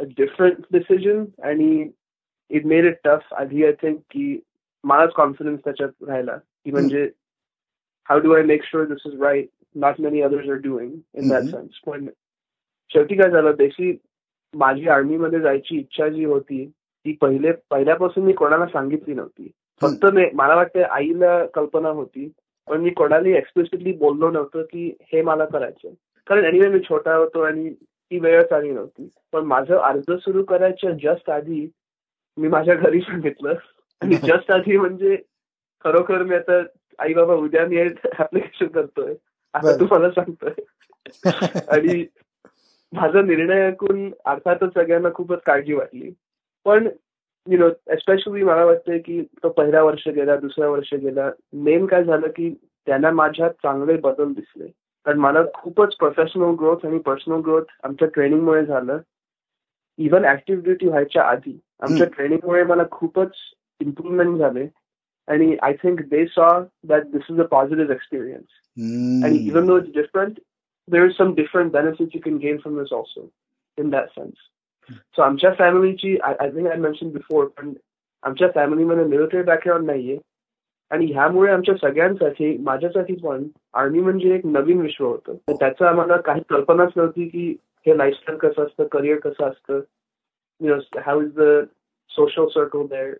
different 0.00 0.64
decision 0.72 1.24
आणि 1.42 1.88
इट 2.50 2.66
मेड 2.66 2.84
इट 2.84 2.96
टफ 3.04 3.34
आधी 3.34 3.64
आय 3.64 3.72
थिंक 3.72 3.98
की 4.10 4.38
मलाच 4.84 5.12
कॉन्फिडन्स 5.12 5.60
त्याच्यात 5.64 6.08
राहिला 6.08 6.36
की 6.36 6.70
म्हणजे 6.70 7.08
how 8.08 8.18
do 8.18 8.32
I 8.32 8.42
make 8.42 8.64
sure 8.64 8.84
this 8.84 9.06
is 9.06 9.20
right 9.22 9.48
not 9.74 10.00
many 10.00 10.20
others 10.20 10.48
are 10.48 10.54
doing 10.54 10.92
in 11.14 11.28
that. 11.28 11.42
Sense 11.42 11.80
पण 11.86 12.06
शेवटी 12.90 13.16
काय 13.16 13.30
झालं 13.30 13.54
बेसिक 13.58 14.00
माझी 14.54 14.88
आर्मीमध्ये 14.88 15.40
जायची 15.40 15.78
इच्छा 15.78 16.08
जी 16.08 16.24
होती 16.24 16.64
ती 16.66 17.12
पहिले 17.20 17.52
पहिल्यापासून 17.70 18.24
मी 18.24 18.32
कोणाला 18.32 18.66
सांगितली 18.66 19.14
नव्हती. 19.14 19.50
फक्त 19.80 20.06
मला 20.34 20.54
वाटतं 20.54 20.82
आईला 20.82 21.46
कल्पना 21.46 21.88
होती 21.88 22.32
पण 22.68 22.80
मी 22.80 22.90
कोणालाही 22.90 23.34
एक्सप्लिसिटली 23.34 23.92
बोललो 23.92 24.30
नव्हतं 24.30 24.62
की 24.62 24.96
हे 25.00 25.22
मला 25.22 25.44
करायचं 25.44 25.88
कारण 26.26 26.44
एनिवे 26.44 26.68
मी 26.68 26.80
छोटा 26.80 27.14
होतो 27.14 27.40
आणि 27.40 27.74
ती 28.10 28.18
वेळच 28.18 28.52
आली 28.52 28.70
नव्हती. 28.70 29.08
पण 29.32 29.40
माझं 29.40 29.76
अर्ज 29.76 30.12
सुरू 30.12 30.44
करायच्या 30.44 30.90
जस्ट 30.90 31.30
आधी 31.30 31.70
मी 32.36 32.48
माझ्या 32.48 32.74
घरी 32.74 33.00
सांगितलं. 33.00 33.54
आणि 34.00 34.14
जस्ट 34.38 34.50
आधी 34.50 34.76
म्हणजे 34.76 35.16
खरोखर 35.84 36.22
मी 36.22 36.34
आता 36.34 36.62
आई 36.98 37.14
बाबा 37.14 37.34
उद्या 37.34 37.66
मी 37.66 37.78
ऍप्लिकेशन 37.78 38.66
करतोय. 38.66 39.14
आता 39.54 39.76
बरं. 39.76 39.80
तू 39.80 39.86
मला 39.90 40.10
सांगतोय. 40.10 40.62
आणि 41.68 42.06
माझा 42.92 43.22
निर्णय 43.22 43.66
ऐकून 43.66 44.12
अर्थातच 44.24 44.74
सगळ्यांना 44.74 45.08
खूपच 45.14 45.42
काळजी 45.46 45.72
वाटली. 45.72 46.10
पण 46.64 46.88
यु 47.48 47.58
नो 47.58 47.68
एस्पेशली 47.92 48.42
मला 48.42 48.64
वाटतंय 48.64 48.98
की 48.98 49.22
तो 49.22 49.48
पहिला 49.48 49.82
वर्ष 49.82 50.08
गेला 50.08 50.36
दुसरा 50.36 50.68
वर्ष 50.68 50.94
गेला 50.94 51.30
मेन 51.52 51.86
काय 51.86 52.04
झालं 52.04 52.26
की 52.26 52.54
त्यांना 52.86 53.10
माझ्यात 53.10 53.50
चांगले 53.50 53.96
बदल 53.96 54.32
दिसले. 54.32 54.66
कारण 55.04 55.18
मला 55.18 55.40
खूपच 55.54 55.96
प्रोफेशनल 55.96 56.54
ग्रोथ 56.54 56.86
आणि 56.86 56.98
पर्सनल 56.98 57.40
ग्रोथ 57.40 57.62
आमच्या 57.82 58.08
ट्रेनिंगमुळे 58.08 58.66
झालं. 58.66 58.98
इव्हन 59.98 60.24
ऍक्टिव्ह 60.24 60.62
ड्युटी 60.62 60.86
व्हायच्या 60.86 61.22
आधी 61.22 61.60
आमच्या 61.80 62.06
ट्रेनिंगमुळे 62.06 62.64
मला 62.64 62.82
खूपच 62.90 63.30
इम्प्रुव्हमेंट 63.80 64.38
झाले. 64.38 64.66
आणि 65.28 65.56
I 65.62 65.72
think 65.72 66.00
they 66.00 66.26
saw 66.26 66.60
that 66.84 67.04
this 67.04 67.22
is 67.30 67.40
a 67.40 67.44
positive 67.44 67.92
experience 67.92 68.60
And 68.76 69.36
even 69.36 69.66
though 69.66 69.76
it's 69.76 69.92
different, 69.92 70.38
there 70.88 71.06
is 71.06 71.16
some 71.16 71.34
different 71.34 71.72
benefits 71.72 72.14
you 72.14 72.20
can 72.20 72.38
gain 72.38 72.60
from 72.60 72.76
this 72.76 72.90
also, 72.90 73.30
in 73.78 73.90
that 73.90 74.12
sense. 74.14 74.36
So 74.90 75.22
आमच्या 75.22 75.52
फॅमिलीची 75.58 76.16
I 76.22 76.50
think 76.50 76.66
I 76.66 76.76
mention 76.76 77.10
before 77.10 77.44
पण 77.56 77.72
आमच्या 78.22 78.48
फॅमिलीमध्ये 78.54 79.04
military 79.04 79.42
background 79.42 79.86
नाहीये 79.86 80.18
आणि 80.90 81.06
ह्यामुळे 81.06 81.52
आमच्या 81.52 81.74
सगळ्यांसाठी 81.74 82.56
माझ्यासाठी 82.58 83.14
पण 83.14 83.44
आर्मी 83.74 84.00
म्हणजे 84.00 84.34
एक 84.34 84.46
नवीन 84.46 84.80
विश्व 84.80 85.06
होतं. 85.06 85.34
त्याचं 85.50 85.86
आम्हाला 85.86 86.16
काही 86.16 86.42
कल्पनाच 86.50 86.92
नव्हती 86.96 87.28
की 87.28 87.48
हे 87.86 87.96
लाईफस्टाईल 87.98 88.38
कसं 88.38 88.64
असतं 88.64 88.86
करिअर 88.92 89.18
कसं 89.18 89.48
असतं 89.48 89.80
how 91.06 91.22
is 91.22 91.32
the 91.38 91.64
social 92.10 92.46
circle 92.54 92.86
there 92.86 93.14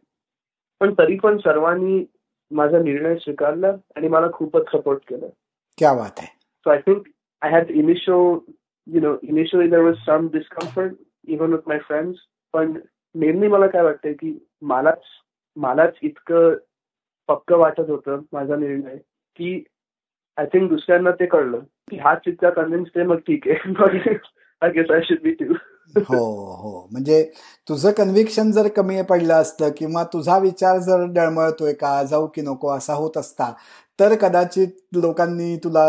पण 0.80 0.92
तरी 0.98 1.16
पण 1.18 1.38
सर्वांनी 1.38 2.04
माझा 2.50 2.78
निर्णय 2.78 3.14
स्वीकारला 3.16 3.72
आणि 3.96 4.08
मला 4.08 4.26
खूपच 4.32 4.70
सपोर्ट 4.72 5.00
केलं. 5.08 5.26
क्या 5.78 5.92
बात 5.94 6.18
आहे 6.18 6.26
so 6.66 6.70
I 6.70 6.78
think 6.86 7.06
I 7.42 7.50
had 7.50 7.70
initial 7.70 8.38
you 8.86 9.00
know 9.00 9.14
initially 9.22 9.68
there 9.70 9.80
was 9.80 9.96
some 10.06 10.28
discomfort 10.32 10.92
even 11.28 11.52
with 11.52 11.68
my 11.68 11.78
friends 11.78 12.18
पण 12.52 12.78
मेनली 13.14 13.48
मला 13.48 13.66
काय 13.66 13.82
वाटतंय 13.82 14.12
की 14.12 14.46
मलाच 14.62 15.02
मलाच 15.56 15.94
इतकं 16.02 16.54
पक्क 17.28 17.52
वाटत 17.52 17.90
होतं 17.90 18.20
माझा 18.32 18.56
निर्णय 18.56 18.96
की 19.36 19.64
आय 20.36 20.46
थिंक 20.46 20.70
दुसऱ्यांना 20.70 21.10
ते 21.10 21.26
कळलं. 21.26 21.60
की 21.90 21.96
हा 21.96 22.14
चित्र 22.14 22.50
कन्व्हिन्स 22.50 22.88
ते 22.88 23.02
मग 23.02 23.16
ठीक 23.16 23.48
आहे. 23.48 24.14
I 24.62 24.70
guess 24.70 24.90
I 24.90 25.00
should 25.02 25.22
be 25.22 25.30
too 25.30 25.54
हो 25.94 26.24
हो. 26.54 26.86
म्हणजे 26.92 27.22
तुझं 27.68 27.90
कन्व्हिक्शन 27.90 28.50
जर 28.52 28.68
कमी 28.68 29.00
पडलं 29.02 29.34
असतं 29.34 29.70
किंवा 29.76 30.04
तुझा 30.04 30.38
विचार 30.38 30.78
जर 30.78 31.04
डळमळतोय 31.14 31.72
का 31.72 32.02
जाऊ 32.04 32.26
की 32.26 32.42
नको 32.42 32.70
असा 32.70 32.94
होत 32.94 33.16
असता 33.18 33.52
तर 33.98 34.14
कदाचित 34.14 34.68
लोकांनी 34.92 35.56
तुला 35.64 35.84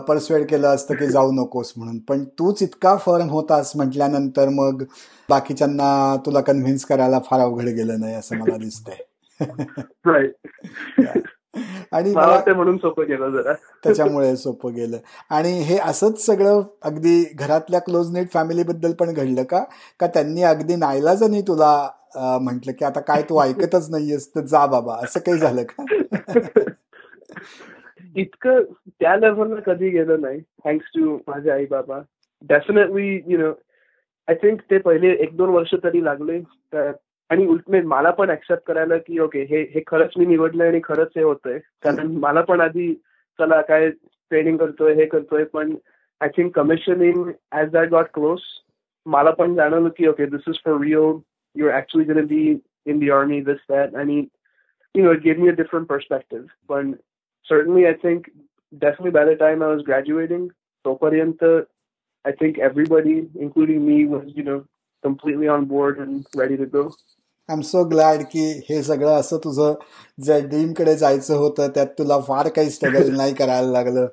परस्वेड 0.00 0.46
केलं 0.48 0.68
असतं 0.68 0.94
की 0.94 1.06
जाऊ 1.08 1.32
नकोस 1.32 1.72
म्हणून. 1.76 1.98
पण 1.98 2.24
तूच 2.38 2.62
इतका 2.62 2.96
फर्म 2.96 3.28
होतास 3.30 3.72
म्हटल्यानंतर 3.76 4.48
मग 4.48 4.82
बाकीच्यांना 5.28 6.16
तुला 6.26 6.40
कन्व्हिन्स 6.40 6.84
करायला 6.84 7.18
फार 7.20 7.40
अवघड 7.40 7.68
गेलं 7.68 8.00
नाही 8.00 8.14
असं 8.14 8.36
मला 8.36 8.56
दिसतंय. 8.56 9.02
आणि 11.92 12.12
म्हणून 12.52 12.76
सोपं 12.76 13.06
गेलं 13.08 13.30
जरा. 13.30 13.52
त्याच्यामुळे 13.84 14.36
सोपं 14.36 14.74
गेलं. 14.74 14.96
आणि 15.30 15.52
हे 15.60 15.78
असंच 15.78 16.24
सगळं 16.26 16.62
अगदी 16.82 17.24
घरातल्या 17.34 17.80
क्लोज 17.80 18.12
नेट 18.12 18.30
फॅमिली 18.32 18.62
बद्दल 18.62 18.92
पण 18.92 19.12
घडलं 19.12 19.42
का? 19.42 19.64
का 20.00 20.06
त्यांनी 20.06 20.42
अगदी 20.42 20.76
नाईलाजानी 20.76 21.40
तुला 21.40 21.88
म्हंटल 22.16 22.70
की 22.78 22.84
आता 22.84 23.00
काय 23.00 23.22
तू 23.22 23.40
ऐकतच 23.42 23.90
नाहीयेस 23.90 24.28
तर 24.34 24.40
जा 24.40 24.66
बाबा 24.66 24.94
असं 25.04 25.20
काही 25.20 25.38
झालं 25.38 25.62
का? 25.62 25.84
इतकं 28.16 28.62
त्या 28.88 29.16
लेव्हलला 29.16 29.60
कधी 29.60 29.88
गेलं 29.88 30.20
नाही 30.20 30.40
थँक्स 30.40 30.86
टू 30.86 31.16
माझे 31.28 31.50
आई 31.50 31.66
बाबा 31.70 31.98
definitely 32.42 33.20
you 33.26 33.38
know 33.38 33.52
I 34.28 34.34
think 34.34 34.60
ते 34.60 34.78
पहिले 34.78 35.08
एक 35.22 35.36
दोन 35.36 35.48
वर्ष 35.48 35.74
तरी 35.74 36.04
लागले 36.04 36.38
आणि 37.30 37.46
उलट 37.46 37.84
मला 37.84 38.10
पण 38.10 38.30
ऍक्सेप्ट 38.30 38.62
करायला 38.66 38.96
की 39.06 39.18
ओके 39.18 39.42
हे 39.50 39.62
हे 39.74 39.82
खरंच 39.86 40.10
मी 40.18 40.26
निवडलंय 40.26 40.68
आणि 40.68 40.80
खरंच 40.84 41.08
हे 41.16 41.22
होतंय. 41.22 41.58
कारण 41.82 42.16
मला 42.22 42.40
पण 42.40 42.60
आधी 42.60 42.92
चला 43.38 43.60
काय 43.60 43.90
ट्रेनिंग 43.90 44.56
करतोय 44.56 44.94
हे 44.94 45.06
करतोय 45.06 45.44
पण 45.44 45.74
I 46.20 46.28
think 46.36 46.54
commissioning 46.56 47.30
as 47.52 47.70
that 47.70 47.88
got 47.90 48.06
close 48.14 48.40
मला 49.06 49.30
पण 49.30 49.54
जाणवलं 49.54 49.88
की 49.88 50.06
okay 50.06 50.26
this 50.26 50.48
is 50.48 50.54
for 50.64 50.80
real 50.80 51.18
you 51.54 51.68
are 51.68 51.76
actually 51.76 52.12
gonna 52.12 52.26
be 52.26 52.58
in 52.86 52.98
the 52.98 53.10
army 53.10 53.40
this 53.40 53.64
that 53.70 53.94
आणि 53.94 54.24
you 54.94 55.04
know 55.04 55.12
it 55.12 55.20
gave 55.22 55.40
me 55.42 55.48
a 55.48 55.52
different 55.52 55.86
perspective 55.86 56.46
पण 56.68 56.92
certainly 57.46 57.82
I 57.86 57.92
think 58.02 58.28
definitely 58.72 59.10
by 59.10 59.22
the 59.24 59.36
time 59.36 59.62
I 59.62 59.66
was 59.66 59.82
graduating, 59.82 60.44
तोपर्यंत 60.84 61.42
I 62.24 62.32
think 62.32 62.58
everybody, 62.58 63.28
including 63.38 63.82
me, 63.86 63.96
was 64.06 64.30
you 64.36 64.44
know 64.44 64.64
completely 65.04 65.48
on 65.48 65.64
board 65.64 65.98
and 65.98 66.26
ready 66.34 66.56
to 66.56 66.66
go. 66.66 66.84
I 67.48 67.54
am 67.54 67.60
so 67.60 67.82
glad 67.84 68.22
की 68.22 68.42
हे 68.68 68.82
सगळं 68.82 69.14
असं 69.14 69.38
तुझं 69.44 69.74
ज्या 70.18 70.38
ड्रीमकडे 70.38 70.94
जायचं 70.96 71.36
होतं 71.36 71.68
त्यात 71.74 71.86
तुला 71.98 72.18
फार 72.20 72.48
काही 72.48 72.70
स्ट्रगल 72.70 73.10
नाही 73.16 73.34
करायला 73.34 73.70
लागलं. 73.70 74.06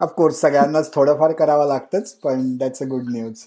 ऑफकोर्स 0.00 0.40
सगळ्यांनाच 0.40 0.92
थोडंफार 0.94 1.32
करावं 1.32 1.66
लागतंच 1.66 2.12
पण 2.14 2.56
दॅट्स 2.56 2.82
अ 2.82 2.86
गुड 2.86 3.08
न्यूज 3.10 3.44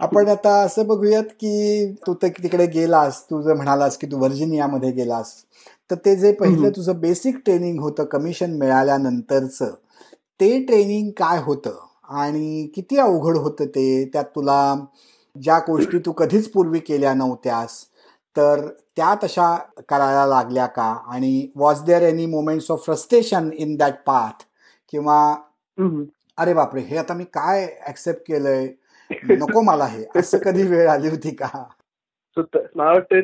आपण 0.00 0.28
आता 0.28 0.54
असं 0.62 0.86
बघूयात 0.86 1.30
की 1.40 1.92
तू 2.06 2.14
तिकडे 2.22 2.66
गेलास 2.66 3.22
तू 3.30 3.40
जर 3.42 3.54
म्हणालास 3.54 3.96
की 3.98 4.06
तू 4.06 4.18
व्हर्जिनियामध्ये 4.18 4.90
गेलास 4.92 5.32
तर 5.90 5.94
ते 6.04 6.14
जे 6.16 6.32
पहिलं 6.32 6.70
तुझं 6.70 7.00
बेसिक 7.00 7.36
ट्रेनिंग 7.44 7.80
होतं 7.80 8.04
कमिशन 8.04 8.56
मिळाल्यानंतरचं 8.58 9.74
ते 10.40 10.58
ट्रेनिंग 10.64 11.10
काय 11.16 11.38
होतं? 11.42 11.76
आणि 12.18 12.66
किती 12.74 12.98
अवघड 12.98 13.36
होतं 13.36 13.66
ते? 13.66 14.04
त्यात 14.12 14.24
तुला 14.36 14.58
ज्या 15.42 15.58
गोष्टी 15.58 15.98
तू 15.98 16.12
कधीच 16.12 16.52
पूर्वी 16.52 16.78
केल्या 16.78 17.14
नव्हत्यास 17.14 17.84
तर 18.36 18.68
त्या 18.96 19.14
तशा 19.14 19.56
करायला 19.88 20.26
लागल्या 20.26 20.66
का? 20.66 21.04
आणि 21.06 21.48
was 21.56 21.82
there 21.82 22.02
any 22.02 22.26
moments 22.26 22.70
of 22.70 22.84
frustration 22.84 23.50
in 23.52 23.76
that 23.76 23.94
path 24.06 24.42
किंवा 24.90 25.36
अरे 26.38 26.54
बापरे 26.54 26.80
हे 26.80 26.96
आता 26.96 27.14
मी 27.14 27.24
काय 27.24 27.68
ऍक्सेप्ट 27.88 28.20
केलंय? 28.20 28.68
नको 29.30 29.62
मला 29.62 29.84
हे. 29.84 30.04
असं 30.16 30.38
कधी 30.38 30.62
वेळ 30.62 30.88
आली 30.88 31.08
होती 31.08 31.30
का? 31.30 31.64
मला 32.76 32.92
वाटतं 32.92 33.20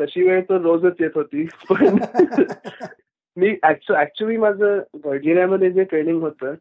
तशी 0.00 0.28
वेळ 0.28 0.42
तर 0.42 0.60
रोजच 0.60 0.94
येत 1.00 1.10
होती. 1.14 1.46
पण 1.46 1.98
मी 3.36 3.56
ऍक्च्युली 3.64 4.36
माझं 4.36 4.78
व्हर्जिनियामध्ये 4.94 5.70
जे 5.70 5.84
ट्रेनिंग 5.84 6.20
होतं 6.20 6.54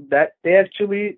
दॅट 0.00 0.28
ते 0.28 0.60
ऍक्च्युली 0.60 1.08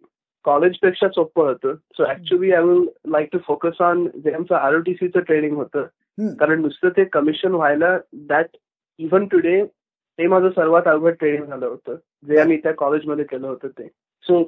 कॉलेजपेक्षा 0.44 1.09
सोपं 1.09 1.46
होतं. 1.46 1.74
So 1.96 2.11
actually 2.11 2.53
I 2.53 2.62
will 2.62 2.85
like 3.12 3.29
to 3.33 3.38
focus 3.46 3.81
on 3.83 4.07
जे 4.24 4.33
आमचं 4.33 4.55
आरओटीसीचं 4.55 5.20
ट्रेनिंग 5.20 5.57
होतं. 5.57 5.87
कारण 6.38 6.61
नुसतं 6.62 6.88
ते 6.96 7.05
कमिशन 7.12 7.55
व्हायला 7.55 7.96
दॅट 8.29 8.57
इव्हन 8.98 9.26
टुडे 9.26 9.62
ते 9.64 10.26
माझं 10.26 10.50
सर्वात 10.50 10.88
अवघड 10.88 11.14
ट्रेनिंग 11.18 11.44
झालं 11.44 11.66
होतं. 11.66 11.96
जे 12.29 12.38
आम्ही 12.40 12.57
त्या 12.57 12.72
कॉलेजमध्ये 12.74 13.24
केलं 13.24 13.46
होतं 13.48 13.68
ते. 13.68 13.87
सो 14.24 14.42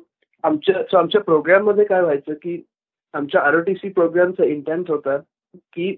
आमच्या 0.44 0.82
सो 0.90 0.96
आमच्या 0.96 1.20
प्रोग्राममध्ये 1.20 1.84
काय 1.84 2.00
व्हायचं 2.02 2.34
की 2.42 2.62
आमच्या 3.14 3.40
आरओटीसी 3.40 3.88
प्रोग्रामचं 3.88 4.44
इंटेंट 4.44 4.90
होतं 4.90 5.20
की 5.72 5.94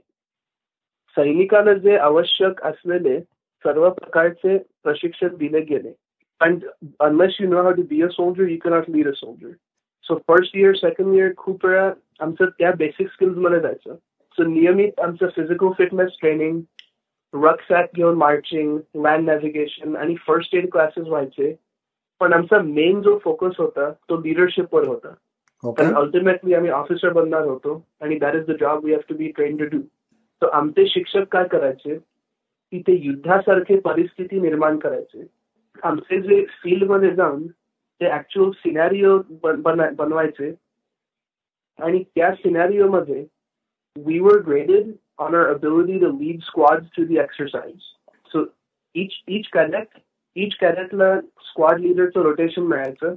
सैनिकाला 1.17 1.73
जे 1.73 1.97
आवश्यक 1.97 2.63
असलेले 2.67 3.21
सर्व 3.65 3.89
प्रकारचे 3.91 4.57
प्रशिक्षण 4.83 5.37
दिले 5.37 5.61
गेले. 5.61 5.93
And 6.41 6.65
unless 7.01 7.37
you 7.41 7.49
know 7.49 7.63
how 7.63 7.73
to 7.73 7.83
be 7.91 8.03
a 8.03 8.09
soldier 8.09 8.49
you 8.49 8.57
cannot 8.65 8.89
lead 8.89 9.09
a 9.09 9.13
soldier 9.17 9.51
so 10.09 10.15
first 10.29 10.57
year 10.57 10.75
second 10.75 11.15
year 11.15 11.31
खूप 11.37 11.65
वेळा 11.67 11.91
आमचं 12.21 12.49
त्या 12.59 12.73
बेसिक 12.79 13.09
स्किल्समध्ये 13.11 13.61
जायचं. 13.61 13.95
सो 14.39 14.45
नियमित 14.45 15.01
आमचं 15.01 15.29
फिजिकल 15.37 15.71
फिटनेस 15.79 16.17
ट्रेनिंग 16.21 16.61
रक्सॅक 17.35 17.91
घेऊन 17.97 18.17
मार्चिंग 18.17 18.79
लँड 18.95 19.25
नॅव्हिगेशन 19.27 19.97
आणि 19.97 20.15
फर्स्ट 20.27 20.55
एड 20.55 20.71
क्लासेस 20.73 21.07
व्हायचे. 21.07 21.55
पण 22.21 22.33
आमचा 22.33 22.59
मेन 22.63 23.01
जो 23.03 23.19
फोकस 23.25 23.57
होता 23.59 23.91
तो 24.09 24.21
लिडरशिपवर 24.21 24.87
होता. 24.87 25.15
कारण 25.63 25.95
अल्टिमेटली 25.97 26.55
आम्ही 26.55 26.71
ऑफिसर 26.71 27.13
बनणार 27.13 27.45
होतो 27.45 27.83
आणि 28.01 28.19
that 28.19 28.35
is 28.35 28.47
the 28.47 28.57
job 28.61 28.85
we 28.85 28.93
have 28.93 29.01
to 29.09 29.15
be 29.15 29.29
train 29.29 29.57
to 29.57 29.65
do 29.65 29.79
तर 30.43 30.49
आमचे 30.53 30.87
शिक्षक 30.89 31.33
काय 31.33 31.45
करायचे? 31.45 31.97
की 31.97 32.79
ते 32.81 32.93
युद्धासारखे 33.03 33.79
परिस्थिती 33.81 34.41
निर्माण 34.41 34.77
करायचे. 34.79 35.27
आमचे 35.83 36.21
जे 36.21 36.45
फील्डमध्ये 36.63 37.11
जाऊन 37.15 37.47
ते 38.01 38.11
ऍक्च्युअल 38.15 38.51
सिनॅरिओ 38.59 39.19
बनवायचे. 39.43 40.53
आणि 41.79 42.03
त्या 42.15 42.31
सिनॅरिओमध्ये 42.35 43.25
we 43.97 44.19
were 44.21 44.41
graded 44.47 44.91
on 45.19 45.35
our 45.37 45.53
ability 45.53 45.99
to 46.01 46.11
lead 46.19 46.41
squad 46.43 46.85
to 46.97 47.05
the 47.05 47.19
exercise 47.19 47.79
so 48.33 48.45
each 48.95 49.13
each 49.29 49.49
cadet 49.53 49.99
each 50.37 50.55
कॅडेटला 50.61 51.15
squad 51.21 51.81
लिडरचं 51.81 52.23
रोटेशन 52.23 52.63
मिळायचं. 52.63 53.15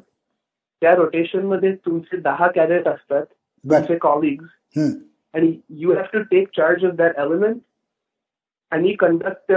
त्या 0.82 0.94
रोटेशनमध्ये 0.96 1.74
तुमचे 1.86 2.18
दहा 2.18 2.48
कॅडेट 2.56 2.88
असतात 2.88 3.26
तुमचे 3.26 3.98
कॉलिग्स 4.02 4.80
आणि 5.34 5.54
you 5.70 5.94
have 5.94 6.04
to 6.14 6.22
take 6.32 6.48
charge 6.56 6.86
of 6.86 6.94
that 6.94 7.18
element 7.20 7.58
आणि 8.72 8.94
कंडक्ट 9.00 9.52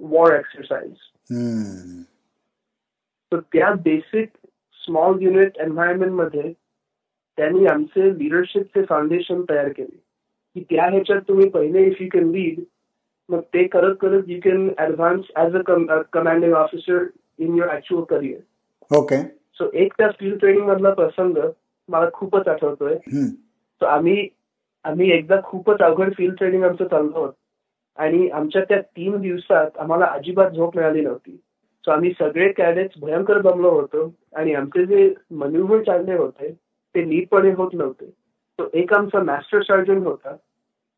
वॉर 0.00 0.34
एक्सरसाइज 0.34 1.08
तर 3.32 3.40
त्या 3.52 3.72
बेसिक 3.84 4.28
स्मॉल 4.84 5.22
युनिट 5.22 5.58
एन्व्हायरमेंटमध्ये 5.60 6.52
त्यांनी 7.38 7.66
आमचे 7.66 8.08
लिडरशिपचे 8.18 8.82
फाउंडेशन 8.88 9.42
तयार 9.50 9.68
केले. 9.68 9.96
की 10.56 10.62
त्या 10.70 10.86
ह्याच्यात 10.90 11.20
तुम्ही 11.28 11.48
पहिले 11.48 11.84
इफ 11.86 12.00
यू 12.00 12.08
कॅन 12.12 12.30
लीड 12.30 12.60
मग 13.28 13.40
ते 13.54 13.66
करत 13.68 13.94
करत 14.00 14.22
you 14.26 14.38
can 14.44 14.68
advance 14.78 15.26
as 15.36 15.56
a 15.56 16.00
commanding 16.12 16.52
officer 16.52 17.04
in 17.38 17.54
your 17.54 17.74
actual 17.74 18.04
career 18.04 18.96
okay 18.96 19.22
so 19.58 19.70
एक 19.74 19.92
त्या 19.98 20.10
स्किल 20.10 20.36
ट्रेनिंग 20.38 20.66
मधला 20.66 20.90
प्रसंग 20.94 21.38
मला 21.88 22.08
खूपच 22.12 22.48
आठवतोय. 22.48 22.96
सो 23.06 23.86
आम्ही 23.86 24.28
आम्ही 24.84 25.10
एकदा 25.12 25.36
खूपच 25.44 25.82
अवघड 25.82 26.12
फील्ड 26.14 26.36
ट्रेनिंग 26.38 26.64
आमचं 26.64 26.84
चाललो 26.84 27.18
होत. 27.20 27.32
आणि 27.98 28.28
आमच्या 28.28 28.62
त्या 28.64 28.80
तीन 28.80 29.20
दिवसात 29.20 29.78
आम्हाला 29.78 30.04
अजिबात 30.04 30.50
झोप 30.50 30.76
मिळाली 30.76 31.00
नव्हती. 31.00 31.40
सो 31.84 31.90
आम्ही 31.90 32.10
सगळे 32.18 32.50
कॅडेट्स 32.52 32.98
भयंकर 33.00 33.40
दमलो 33.42 33.70
होतो 33.70 34.14
आणि 34.36 34.54
आमचे 34.54 34.84
जे 34.86 35.12
मन्युव्हर 35.30 35.82
चालले 35.82 36.14
होते 36.14 36.52
ते 36.94 37.04
नीटपणे 37.04 37.52
होत 37.52 37.70
नव्हते. 37.74 38.06
सो 38.06 38.68
एक 38.74 38.92
आमचा 38.94 39.22
मास्टर 39.22 39.62
सर्जन 39.62 40.02
होता. 40.06 40.36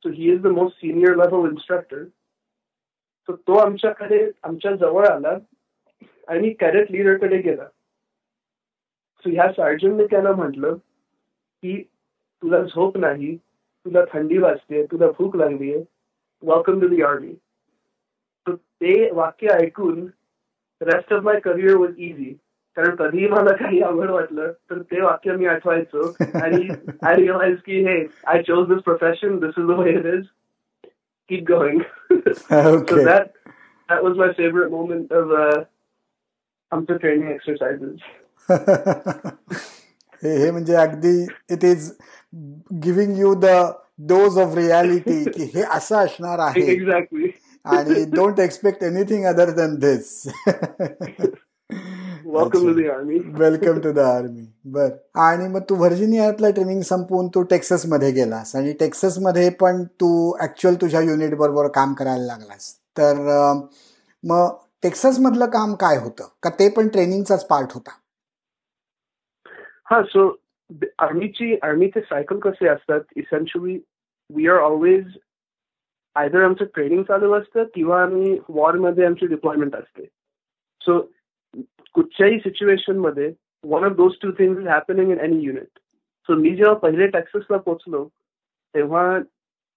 So 0.03 0.09
he 0.09 0.33
is 0.33 0.41
the 0.43 0.47
most 0.47 0.77
senior 0.77 1.15
level 1.17 1.51
instructor 1.51 2.03
so 3.29 3.37
तो 3.37 3.57
आमच्याकडे 3.57 4.31
आमच्या 4.43 4.73
जवळ 4.77 5.07
आला 5.07 5.37
आणि 6.29 6.51
कॅडेट 6.51 6.91
लिडरकडे 6.91 7.39
गेला. 7.43 7.65
सो 7.65 9.31
ह्या 9.31 9.51
सर्जनने 9.53 10.07
त्याला 10.07 10.33
म्हटलं 10.33 10.75
की 11.63 11.83
तुला 12.43 12.63
झोप 12.63 12.97
नाही 12.99 13.37
तुला 13.87 14.01
थंडी 14.13 14.39
वाजते 14.39 14.85
तुला 14.85 15.07
भूक 15.19 15.37
लागलीये. 15.37 15.83
वेलकम 16.43 16.81
टू 16.81 16.89
दी 16.89 17.03
आर्मी 17.03 17.35
ते 18.49 19.11
वाक्य 19.11 19.49
ऐकून 19.49 20.07
rest 20.83 21.13
of 21.13 21.23
my 21.25 21.39
career 21.41 21.75
was 21.75 21.99
easy 21.99 22.33
कारण 22.77 22.95
कधीही 22.97 23.29
मला 23.29 23.53
काही 23.57 23.81
आवड 23.83 24.11
वाटलं 24.11 24.53
तर 24.71 24.79
ते 24.83 25.01
वाक्य 25.01 25.33
मी 25.37 25.47
आठवायचो. 25.47 26.07
आणि 26.35 26.69
आय 27.03 27.15
रिअलाइज 27.17 27.57
की 27.67 27.83
हे 27.87 27.99
I 28.27 28.43
chose 28.43 28.69
this 28.69 28.83
profession 28.83 29.39
this 29.39 29.59
is 29.59 29.67
the 29.67 29.79
way 29.79 29.91
it 29.91 30.07
is 30.15 30.23
keep 31.31 31.45
going 31.51 31.81
so 32.29 33.05
that 33.05 33.27
that 33.89 34.03
was 34.03 34.17
my 34.17 34.31
favourite 34.37 34.71
moment 34.71 35.13
of 35.13 35.33
आमचं 36.73 36.97
ट्रेनिंग 36.97 37.31
एक्सरसाइजेस 37.31 38.11
हे 40.23 40.51
म्हणजे 40.51 40.75
अगदी 40.77 41.17
it 41.51 41.65
is 41.65 41.91
giving 42.85 43.19
you 43.19 43.35
the 43.35 43.47
dose 44.09 44.39
of 44.39 44.55
reality 44.57 45.23
की 45.25 45.45
हे 45.55 45.63
असं 45.71 45.97
असणार 45.97 46.39
आहे. 46.39 46.61
एक्झॅक्टली 46.73 47.29
आणि 47.65 48.05
don't 48.15 48.41
expect 48.41 48.83
anything 48.85 49.25
other 49.27 49.51
than 49.57 49.75
this 49.81 50.27
welcome 52.27 52.67
to 52.67 52.73
the 52.75 52.87
army 52.91 53.19
welcome 53.39 53.81
to 53.81 53.93
the 53.93 53.99
army 53.99 54.47
बर. 54.65 54.89
आणि 55.21 55.49
मग 55.49 55.61
तू 55.71 55.75
व्हर्जिनियातलं 55.75 56.51
ट्रेनिंग 56.51 56.81
संपवून 56.83 57.29
तू 57.35 57.43
टेक्सासमध्ये 57.43 58.11
गेलास. 58.11 58.55
आणि 58.57 58.73
टेक्सासमध्ये 58.81 59.49
पण 59.61 59.83
तू 60.01 60.11
ऍक्च्युअल 60.43 60.77
तुझ्या 60.81 61.01
युनिट 61.01 61.35
बरोबर 61.35 61.69
काम 61.75 61.95
करायला 61.95 62.25
लागलास. 62.27 62.75
तर 62.99 63.15
मग 64.25 64.57
टेक्सास 64.83 65.19
मधलं 65.21 65.47
काम 65.47 65.75
काय 65.81 65.97
होतं? 65.97 66.29
का 66.43 66.51
ते 66.51 66.69
पण 66.69 66.89
ट्रेनिंगचाच 66.89 67.47
पार्ट 67.47 67.73
होता? 67.75 67.91
हा 69.91 70.03
सो 70.03 70.29
आर्मीची 70.99 71.55
आर्मीचे 71.63 72.01
सायकल 72.01 72.39
कसे 72.39 72.69
असतात? 72.69 73.01
Essentially 73.17 73.79
we 74.31 74.49
are 74.49 74.59
always 74.59 75.05
either 76.17 76.43
आमचं 76.45 76.65
ट्रेनिंग 76.75 77.03
चालू 77.03 77.33
असतं 77.33 77.65
किंवा 77.75 78.03
आम्ही 78.03 78.39
वॉरमध्ये 78.49 79.05
आमची 79.07 79.27
डिप्लॉयमेंट 79.27 79.75
असते. 79.77 80.05
सो 80.81 81.01
कुठच्याही 81.95 82.39
सिच्युएशनमध्ये 82.39 83.33
one 83.65 83.85
of 83.85 83.93
those 83.97 84.15
two 84.23 84.31
things 84.39 84.61
is 84.61 84.67
happening 84.69 85.11
in 85.11 85.19
any 85.21 85.41
unit 85.45 85.79
so 86.29 86.35
मी 86.35 86.55
जेव्हा 86.57 86.75
पहिले 86.75 87.07
टेक्ससला 87.07 87.57
पोचलो 87.57 88.05
तेव्हा 88.75 89.19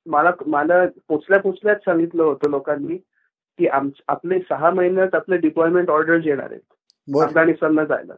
मला 0.05 0.31
मला 0.47 0.85
पोचल्या 1.07 1.39
पोचल्याच 1.39 1.83
सांगितलं 1.85 2.23
होतं 2.23 2.49
लोकांनी 2.49 2.97
की 3.59 3.67
आपले 3.67 4.39
सहा 4.49 4.69
महिन्यात 4.71 5.15
आपले 5.15 5.37
डिप्लॉयमेंट 5.37 5.89
ऑर्डर 5.89 6.19
येणार 6.25 6.51
आहेत. 6.51 7.21
अफगाणिस्तानला 7.23 7.83
जायला. 7.85 8.13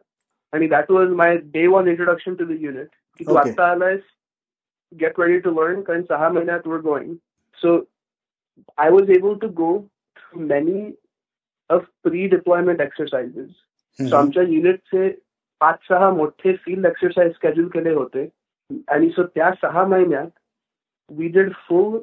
आणि 0.52 0.66
that 0.68 0.90
was 0.90 1.10
my 1.12 1.36
day 1.52 1.66
one 1.66 1.88
introduction 1.88 2.34
to 2.34 2.44
the 2.44 2.56
unit 2.60 2.88
की 3.20 3.24
तू 3.24 3.34
आता 3.34 3.70
आलायस 3.70 4.00
गेट 4.92 5.20
रेडी 5.20 5.38
टू 5.38 5.50
लर्न 5.52 5.80
कारण 5.80 6.02
सहा 6.02 6.28
महिन्यात 6.28 6.66
were 6.66 6.80
going 6.80 7.14
so 7.58 7.78
I 8.78 8.90
was 8.90 9.10
able 9.10 9.34
to 9.38 9.48
go 9.62 9.78
through 10.16 10.40
many 10.46 10.92
of 11.70 11.86
pre 12.02 12.26
deployment 12.28 12.80
exercises 12.80 13.48
so 13.98 14.16
आमच्या 14.16 14.42
युनिटचे 14.42 15.08
पाच 15.60 15.78
सहा 15.88 16.10
मोठे 16.10 16.52
फील्ड 16.64 16.86
एक्सरसाइज 16.86 17.32
स्केड्यूल 17.34 17.68
केले 17.68 17.92
होते 17.94 18.28
आणि 18.88 19.08
सो 19.10 19.22
त्या 19.34 19.50
सहा 19.62 19.84
महिन्यात 19.86 20.30
we 21.10 21.28
did 21.36 21.52
full 21.68 21.98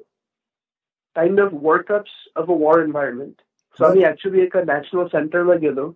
kind 1.16 1.40
of 1.40 1.52
workups 1.64 2.12
of 2.36 2.50
a 2.50 2.54
war 2.60 2.82
environment 2.84 3.34
so 3.80 3.86
आम्ही 3.86 4.04
ऍक्च्युली 4.06 4.42
एका 4.42 4.64
नॅशनल 4.68 5.06
सेंटरला 5.12 5.54
गेलो 5.62 5.92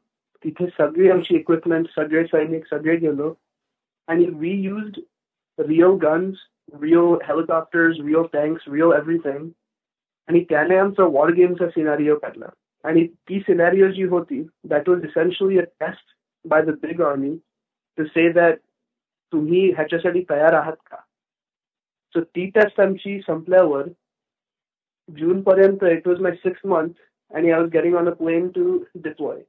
तिथे 0.45 0.67
सगळी 0.77 1.09
आमची 1.11 1.35
इक्विपमेंट 1.35 1.87
सगळे 1.95 2.23
सैनिक 2.25 2.65
सगळे 2.67 2.95
गेलो 2.97 3.33
आणि 4.07 4.25
we 4.39 4.51
use 4.61 4.99
real 5.59 5.97
guns 6.01 6.37
real 6.81 7.15
helicopters 7.27 7.99
real 8.05 8.23
tanks 8.33 8.67
real 8.71 8.93
everything 8.93 9.47
आणि 10.29 10.43
त्याने 10.49 10.77
आमचा 10.77 11.03
वॉर 11.11 11.31
गेमचा 11.33 11.67
सिनारिओ 11.67 12.15
काढला. 12.15 12.49
आणि 12.83 13.05
ती 13.29 13.39
सिनारिओ 13.39 13.87
जी 13.91 14.03
होती 14.07 14.41
that 14.69 14.89
was 14.89 15.03
essentially 15.05 15.57
a 15.59 15.63
test 15.79 16.15
by 16.45 16.61
the 16.61 16.75
big 16.81 17.01
army 17.01 17.35
to 17.97 18.03
say 18.03 18.31
that 18.31 18.57
तुम्ही 19.33 19.69
ह्याच्यासाठी 19.71 20.23
तयार 20.29 20.53
आहात 20.53 20.75
का? 20.91 20.97
सो 22.15 22.21
ती 22.21 22.45
टेस्ट 22.55 22.79
आमची 22.81 23.19
संपल्यावर 23.19 23.87
जून 25.09 25.41
पर्यंत 25.41 25.83
it 25.83 26.07
was 26.07 26.21
my 26.21 26.31
six 26.35 26.65
month 26.65 27.01
and 27.31 27.51
I 27.51 27.59
was 27.59 27.69
getting 27.69 27.95
on 27.95 28.07
a 28.09 28.13
plane 28.13 28.47
to 28.47 28.77
deploy 28.95 29.39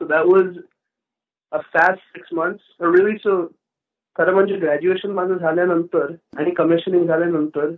so 0.00 0.06
that 0.06 0.26
was 0.26 0.56
a 1.52 1.58
fast 1.74 2.02
six 2.12 2.32
months 2.32 2.74
really 2.82 3.16
so 3.18 3.44
खरं 4.16 4.34
म्हणजे 4.34 4.56
ग्रॅज्युएशन 4.56 5.10
माझं 5.10 5.36
झाल्यानंतर 5.36 6.12
आणि 6.36 6.50
कमिशनिंग 6.50 7.06
झाल्यानंतर 7.06 7.70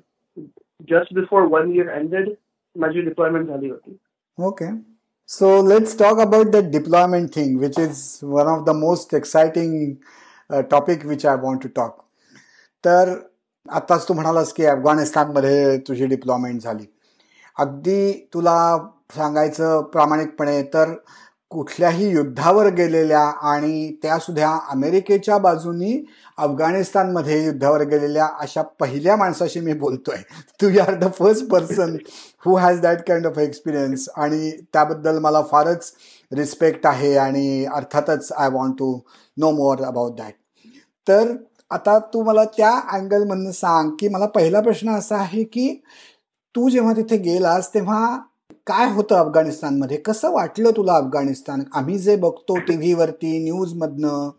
just 0.91 1.15
before 1.15 1.43
one 1.51 1.73
year 1.73 1.89
ended 1.91 2.29
माझी 2.77 3.01
डिप्लॉयमेंट 3.01 3.49
झाली 3.49 3.71
होती. 3.71 3.97
Okay 4.39 4.67
so 5.29 5.51
let's 5.69 5.99
talk 5.99 6.19
about 6.21 6.47
the 6.47 6.65
deployment 6.71 7.29
thing 7.35 7.59
which 7.61 7.79
is 7.79 8.03
one 8.23 8.47
of 8.49 8.65
the 8.67 8.77
most 8.77 9.15
exciting 9.15 10.63
topic 10.71 11.05
which 11.07 11.27
I 11.27 11.37
want 11.43 11.63
to 11.63 11.69
talk 11.77 12.01
तर 12.85 13.15
आत्ताच 13.67 14.09
तू 14.09 14.15
म्हणालास 14.15 14.53
की 14.53 14.65
अफगाणिस्तानमध्ये 14.67 15.77
तुझी 15.89 16.07
डिप्लॉयमेंट 16.07 16.61
झाली. 16.63 16.85
अगदी 17.57 18.13
तुला 18.35 18.57
सांगायचं 19.17 19.83
प्रामाणिकपणे 19.93 20.63
तर 20.75 20.95
कुठल्याही 21.53 22.09
युद्धावर 22.11 22.69
गेलेल्या 22.69 23.23
आणि 23.51 23.93
त्या 24.03 24.19
सुद्धा 24.19 24.51
अमेरिकेच्या 24.71 25.39
बाजूनी 25.39 25.93
अफगाणिस्तानमध्ये 26.39 27.45
युद्धावर 27.45 27.83
गेलेल्या 27.83 28.29
अशा 28.41 28.63
पहिल्या 28.81 29.17
माणसाशी 29.17 29.61
मी 29.61 29.73
बोलतोय. 29.73 30.17
तू 30.63 30.69
are 30.81 30.95
the 30.99 31.11
first 31.19 31.47
person 31.47 31.97
who 32.47 32.57
has 32.57 32.81
that 32.81 33.03
kind 33.09 33.27
of 33.27 33.39
experience 33.39 34.09
आणि 34.17 34.51
त्याबद्दल 34.73 35.19
मला 35.19 35.43
फारच 35.43 35.93
रिस्पेक्ट 36.33 36.87
आहे 36.87 37.17
आणि 37.17 37.65
अर्थातच 37.75 38.33
I 38.33 38.49
want 38.49 38.79
to 38.79 38.99
know 39.37 39.51
more 39.51 39.85
about 39.85 40.17
that 40.17 40.35
तर 41.07 41.33
आता 41.71 41.99
तू 42.15 42.23
मला 42.23 42.45
त्या 42.57 42.71
अँगलमधनं 42.93 43.51
सांग 43.51 43.91
की 44.01 44.09
मला 44.09 44.27
पहिला 44.27 44.61
प्रश्न 44.61 44.91
असा 44.91 45.17
आहे 45.17 45.45
की 45.45 45.69
तू 46.55 46.69
जेव्हा 46.69 46.93
तिथे 46.93 47.17
गेलास 47.17 47.75
तेव्हा 47.75 48.19
काय 48.67 48.91
होतं 48.93 49.15
अफगाणिस्तानमध्ये? 49.15 49.97
कसं 49.97 50.33
वाटलं 50.33 50.71
तुला 50.71 50.95
अफगाणिस्तान? 50.95 51.63
आम्ही 51.75 51.99
जे 51.99 52.17
बघतो 52.17 52.57
टी 52.57 52.77
व्हीवरती 52.77 53.39
न्यूजमधनं 53.45 54.31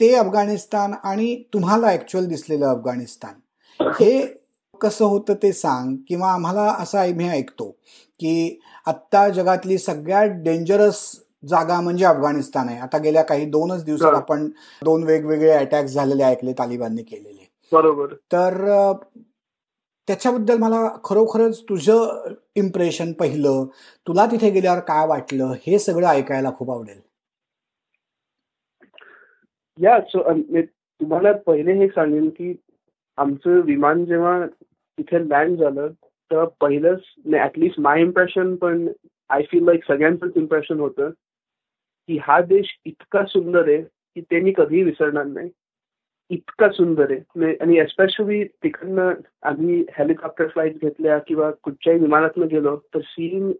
ते 0.00 0.14
अफगाणिस्तान 0.14 0.94
आणि 1.04 1.42
तुम्हाला 1.54 1.90
ऍक्च्युअल 1.92 2.26
दिसलेलं 2.26 2.66
अफगाणिस्तान. 2.66 3.34
हे 4.00 4.26
कसं 4.80 5.04
होतं 5.04 5.34
ते 5.34 5.52
सांग 5.52 5.96
किंवा 6.08 6.32
आम्हाला 6.32 6.62
असं 6.78 6.98
आम्ही 6.98 7.28
ऐकतो 7.28 7.70
की 8.20 8.60
आत्ता 8.86 9.28
जगातली 9.28 9.78
सगळ्यात 9.78 10.28
डेंजरस 10.28 11.00
जागा 11.48 11.80
म्हणजे 11.80 12.04
अफगाणिस्तान 12.04 12.68
आहे. 12.68 12.78
आता 12.78 12.98
गेल्या 12.98 13.22
काही 13.22 13.44
दोनच 13.44 13.84
दिवसात 13.84 14.14
आपण 14.14 14.48
दोन 14.84 15.02
वेगवेगळे 15.02 15.50
अटॅक 15.50 15.84
झालेले 15.84 16.22
ऐकले 16.22 16.52
तालिबानने 16.52 17.02
केलेले. 17.02 17.48
बरोबर. 17.72 18.06
तर 18.06 18.92
त्याच्याबद्दल 20.08 20.58
मला 20.58 20.88
खरोखरच 21.04 21.62
तुझं 21.62 22.32
इम्प्रेशन 22.56 23.12
पहिलं 23.12 23.64
तुला 24.06 24.26
तिथे 24.26 24.50
गेल्यावर 24.50 24.80
काय 24.80 25.06
वाटलं 25.06 25.52
हे 25.66 25.78
सगळं 25.78 26.06
ऐकायला 26.06 26.50
खूप 26.56 26.70
आवडेल. 26.70 27.00
या 29.78 30.00
सो 30.00 30.32
तुम्हाला 30.62 31.32
पहिले 31.46 31.72
हे 31.72 31.88
सांगेन 31.88 32.28
की 32.28 32.54
आमचं 33.18 33.60
विमान 33.60 34.04
जेव्हा 34.04 34.46
तिथे 34.98 35.18
लँड 35.28 35.58
झालं 35.58 35.88
तर 36.30 36.44
पहिलंच 36.60 37.00
ऍटलिस्ट 37.34 37.80
माय 37.80 38.00
इम्प्रेशन 38.00 38.54
पण 38.56 38.88
आय 39.30 39.42
फील 39.42 39.64
लाईक 39.64 39.84
सगळ्यांचंच 39.84 40.32
इम्प्रेशन 40.36 40.80
होतं 40.80 41.10
की 42.08 42.18
हा 42.22 42.40
देश 42.40 42.66
इतका 42.84 43.24
सुंदर 43.24 43.68
आहे 43.68 43.82
की 43.82 44.20
ते 44.20 44.40
मी 44.40 44.52
कधीही 44.56 44.82
विसरणार 44.82 45.24
नाही. 45.24 45.50
इतका 46.30 46.68
सुंदर 46.72 47.10
आहे. 47.12 47.54
आणि 47.54 47.78
एस्पेशली 47.78 48.42
तिकडनं 48.62 49.12
आम्ही 49.48 49.84
हेलिकॉप्टर 49.98 50.46
फ्लाईट 50.48 50.80
घेतल्या 50.82 51.18
किंवा 51.28 51.50
कुठच्याही 51.62 51.98
विमानातनं 52.00 52.46
गेलो 52.50 52.76
तर 52.94 53.00
seen 53.04 53.52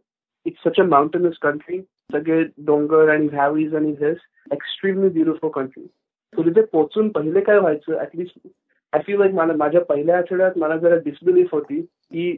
it's 0.47 0.67
such 0.67 0.81
a 0.81 0.85
mountainous 0.85 1.39
country 1.43 1.81
सगळे 2.13 2.43
डोंगर 2.67 3.09
आणि 3.09 3.29
व्हॅलीज 3.33 3.75
आणि 3.75 3.95
he's 4.01 4.17
extremely 4.53 5.09
beautiful 5.09 5.51
country 5.51 5.85
so 5.85 6.43
तिथे 6.43 6.63
पोचून 6.73 7.09
पहिले 7.09 7.41
काय 7.41 7.59
व्हायचं 7.59 8.01
ऍटलिस्ट 8.01 8.47
आय 8.93 9.01
फील 9.07 9.19
लाईक 9.19 9.33
मला 9.35 9.53
माझ्या 9.57 9.81
पहिल्या 9.85 10.19
आठवड्यात 10.19 10.59
मला 10.59 10.77
जरा 10.77 10.97
डिसबिलीफ 11.05 11.49
होती 11.53 11.81
की 11.81 12.31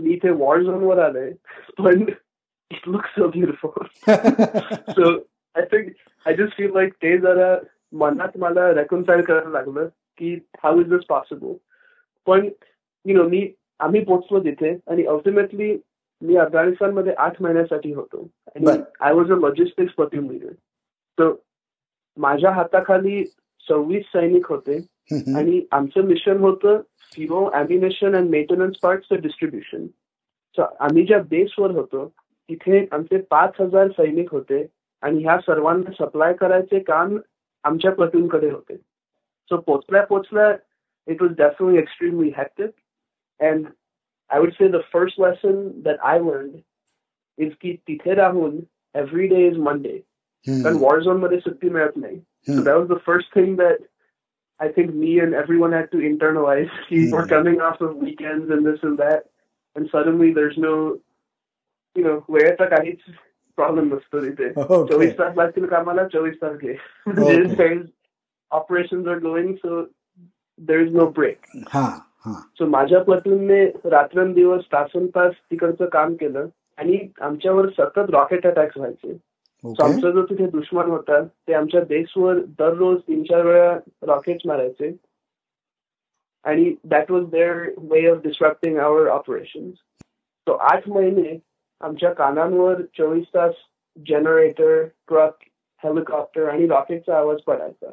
मी 0.00 0.12
इथे 0.12 0.30
वॉर 0.30 0.62
झोनवर 0.62 0.98
आलोय 1.04 1.30
पण 1.78 2.02
it 2.02 2.88
look 2.88 3.06
so 3.06 3.28
beautiful 3.28 3.86
so 4.90 5.10
I 5.54 5.64
think 5.72 5.88
I 6.26 6.34
just 6.34 6.56
feel 6.56 6.70
like 6.74 6.92
ते 6.94 7.16
जरा 7.18 7.54
मनात 7.92 8.36
मला 8.38 8.72
रेकन्साईल 8.74 9.22
करायला 9.22 9.50
लागलं 9.50 9.86
की 10.18 10.34
हाऊ 10.62 10.80
इज 10.80 10.88
दिस 10.88 11.04
पॉसिबल 11.08 11.52
पण 12.26 12.48
यु 13.06 13.16
नो 13.16 13.28
मी 13.28 13.46
आम्ही 13.80 14.02
पोचलो 14.04 14.40
तिथे 14.40 14.76
आणि 14.86 15.04
अल्टिमेटली 15.04 15.76
मी 16.22 16.36
अफगाणिस्तानमध्ये 16.36 17.12
आठ 17.18 17.40
महिन्यासाठी 17.42 17.92
होतो. 17.92 18.26
आणि 18.56 18.82
I 19.00 19.12
was 19.12 19.30
a 19.32 19.36
logistics 19.36 19.94
team 20.12 20.30
leader 20.30 20.52
तर 21.18 21.30
माझ्या 22.16 22.50
हाताखाली 22.50 23.24
सव्वीस 23.66 24.04
सैनिक 24.12 24.46
होते 24.46 24.76
आणि 25.36 25.60
आमचं 25.72 26.04
मिशन 26.04 26.38
होतं 26.38 26.80
फिरो 27.12 27.44
अॅम्युनेशन 27.44 28.16
अँड 28.16 28.30
मेंटेनन्स 28.30 28.76
पार्टचं 28.82 29.20
डिस्ट्रीब्युशन 29.20 29.86
आम्ही 30.58 31.04
ज्या 31.06 31.18
बेसवर 31.30 31.70
होतो 31.70 32.06
तिथे 32.48 32.86
आमचे 32.92 33.18
पाच 33.30 33.60
हजार 33.60 33.88
सैनिक 33.88 34.30
होते 34.32 34.64
आणि 35.02 35.22
ह्या 35.22 35.36
सर्वांना 35.38 35.90
सप्लाय 35.98 36.32
करायचे 36.32 36.78
काम 36.78 37.16
आमच्या 37.64 37.90
प्लटूनकडे 37.92 38.50
होते 38.50 38.76
सो 39.50 39.56
पोचल्या 39.56 40.04
पोचल्या 40.06 40.56
it 41.06 41.22
was 41.22 41.30
definitely 41.36 41.78
extremely 41.78 42.30
hectic 42.36 42.70
and 43.40 43.66
I 44.30 44.40
would 44.40 44.50
say 44.50 44.68
the 44.68 44.76
first 44.92 45.20
lesson 45.20 45.68
that 45.82 45.98
I 45.98 46.18
learn 46.18 46.48
is 47.38 47.52
की 47.60 47.72
तिथे 47.88 48.14
राहून 48.14 48.60
एव्हरी 48.94 49.26
डे 49.26 49.46
इज 49.46 49.58
मंडे 49.58 49.96
कारण 50.46 50.76
वॉर 50.80 51.00
झोनमध्ये 51.00 51.38
सुट्टी 51.38 51.68
मिळत 51.70 51.96
नाही. 51.96 52.18
So 52.18 52.62
that 52.64 52.74
was 52.74 52.88
the 52.88 52.98
first 53.06 53.34
thing 53.34 53.56
that 53.56 53.80
I 54.60 54.68
think 54.68 54.94
me 54.94 55.18
and 55.18 55.34
everyone 55.34 55.72
had 55.72 55.90
to 55.92 55.98
internalize. 56.06 56.72
We're 57.12 57.26
coming 57.26 57.62
off 57.62 57.80
of 57.80 57.96
weekends 57.96 58.50
and 58.50 58.66
this 58.66 58.82
and 58.82 58.98
that, 58.98 59.22
and 59.76 59.88
suddenly 59.90 60.32
there's 60.34 60.58
no, 60.58 60.72
you 61.96 62.04
know, 62.04 62.16
वेळेचा 62.28 62.64
काहीच 62.64 62.98
problem 63.60 63.94
नसतो 63.94 64.24
तिथे. 64.24 64.52
चोवीस 64.90 65.18
तास 65.18 65.36
लागतील 65.36 65.66
कामाला 65.68 66.06
चोवीस 66.08 66.36
तास 66.42 66.56
घे. 66.56 66.74
Operation 68.50 69.08
are 69.08 69.18
going 69.22 69.54
so 69.54 69.82
there 70.60 70.80
is 70.80 70.94
no 70.96 71.06
break 71.16 71.46
so 72.58 72.66
माझ्या 72.66 73.02
प्लटूनने 73.02 73.64
रात्रंदिवस 73.90 74.64
तासन 74.72 75.06
तास 75.14 75.32
तिकडचं 75.50 75.86
काम 75.92 76.14
केलं 76.14 76.46
आणि 76.78 76.98
आमच्यावर 77.20 77.68
सतत 77.78 78.10
रॉकेट 78.10 78.46
अटॅक्स 78.46 78.78
व्हायचे. 78.78 79.12
आमचा 79.64 80.10
जो 80.10 80.22
तिथे 80.24 80.46
दुश्मन 80.50 80.90
होता 80.90 81.20
ते 81.22 81.54
आमच्या 81.54 81.80
बेसवर 81.88 82.38
दररोज 82.58 82.98
तीन 83.08 83.22
चार 83.22 83.44
वेळा 83.46 83.72
रॉकेट 84.06 84.46
मारायचे. 84.46 84.92
आणि 86.44 86.74
that 86.90 87.10
was 87.10 87.24
their 87.30 87.56
way 87.90 88.06
of 88.10 88.18
distracting 88.22 88.78
our 88.78 89.08
operation 89.08 89.70
so 89.70 90.52
आठ 90.52 90.88
महिने 90.88 91.38
आमच्या 91.81 92.11
कानांवर 92.13 92.81
चोवीस 92.97 93.25
तास 93.33 93.53
जनरेटर 93.97 94.83
ट्रक 95.07 95.43
हेलिकॉप्टर 95.83 96.49
आणि 96.49 96.67
रॉकेटचा 96.67 97.17
आवाज 97.17 97.41
पडायचा 97.47 97.89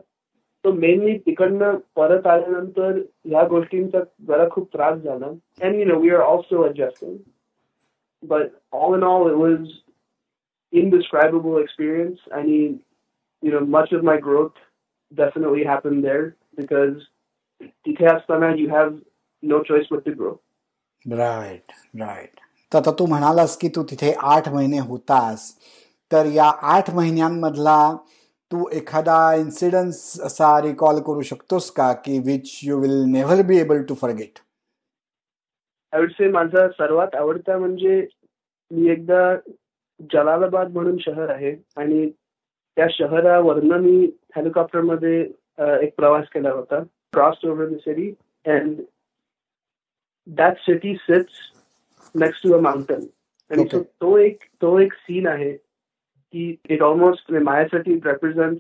तो 0.64 0.72
मेनली 0.72 1.16
तिकडनं 1.18 1.77
परत 1.96 2.27
आल्यानंतर 2.27 2.98
ह्या 3.25 3.42
गोष्टींचा 3.48 3.98
जरा 4.29 4.48
खूप 4.51 4.72
त्रास 4.72 4.98
झाला 4.98 5.27
and 5.66 5.75
you 5.75 5.85
know 5.85 5.98
we 6.01 6.11
are 6.11 6.20
also 6.20 6.62
adjusting 6.62 7.16
but 8.22 8.46
all 8.72 8.96
in 8.96 9.03
all 9.03 9.31
it 9.31 9.37
was 9.37 9.66
indescribable 10.72 11.59
experience. 11.59 12.18
I 12.35 12.42
mean, 12.42 12.81
you 13.42 13.51
know, 13.51 13.61
much 13.61 13.92
of 13.92 14.03
my 14.03 14.16
growth 14.18 14.55
definitely 15.12 15.64
happened 15.64 16.05
there 16.05 16.37
because 16.57 17.09
तिथे 17.87 18.07
असताना 18.07 18.48
you 18.57 18.68
have 18.68 18.94
no 19.42 19.62
choice 19.62 19.87
but 19.90 20.05
to 20.05 20.14
grow. 20.14 20.40
Right, 21.05 21.64
right. 21.94 22.40
तर 22.73 22.77
आता 22.77 22.91
तू 22.99 23.06
म्हणालास 23.06 23.58
की 23.58 23.67
तू 23.75 23.84
तिथे 23.89 24.13
आठ 24.34 24.49
महिने 24.49 24.80
होतास. 24.80 25.51
तर 26.12 26.25
या 26.34 26.49
आठ 26.75 26.89
महिन्यांमधला 26.95 27.80
तू 28.51 28.67
एखादा 28.73 29.17
इन्सिडन्स 29.36 30.19
असा 30.25 30.49
रिकॉल 30.62 30.99
करू 31.08 31.21
शकतोस 31.21 31.69
का? 31.71 31.91
की 31.93 32.19
which 32.25 32.60
you 32.63 32.80
will 32.82 33.03
never 33.12 33.41
be 33.47 33.58
able 33.60 33.84
to 33.89 33.95
forget 34.01 34.39
I 35.93 36.01
would 36.01 36.12
say 36.12 36.30
माझा 36.32 36.67
सर्वात 36.69 37.15
आवडता 37.15 37.58
म्हणजे 37.58 38.06
मी 38.71 38.89
एकदा 38.91 39.36
जलालाबाद 40.13 40.71
म्हणून 40.73 40.97
शहर 41.01 41.30
आहे 41.30 41.56
आणि 41.77 42.10
त्या 42.77 42.88
शहरावरनं 42.91 43.77
मी 43.82 44.06
हेलिकॉप्टरमध्ये 44.36 45.19
एक 45.84 45.95
प्रवास 45.97 46.25
केला 46.34 46.51
होता. 46.51 46.80
Cross 47.13 47.45
over 47.45 47.67
the 47.67 47.77
city 47.82 48.10
and 48.45 48.82
that 50.27 50.58
city 50.60 50.95
sits 50.95 51.34
next 52.19 52.43
to 52.43 52.53
a 52.53 52.60
mountain 52.62 53.06
आणि 53.51 53.63
तो 53.73 54.17
एक 54.17 54.43
तो 54.62 54.77
एक 54.80 54.93
सीन 54.93 55.27
आहे 55.27 55.51
की 55.53 56.56
इट 56.69 56.82
ऑलमोस्ट 56.84 57.32
माझ्यासाठी 57.34 57.93
रेप्रेझेंट 58.06 58.58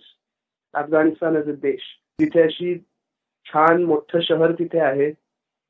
अफगाणिस्तान 0.73 1.35
एज 1.35 1.49
अ 1.49 1.53
देश. 1.61 1.81
तिथे 2.19 2.41
अशी 2.41 2.75
छान 3.45 3.83
मोठं 3.83 4.19
शहर 4.21 4.51
तिथे 4.59 4.79
आहे. 4.79 5.11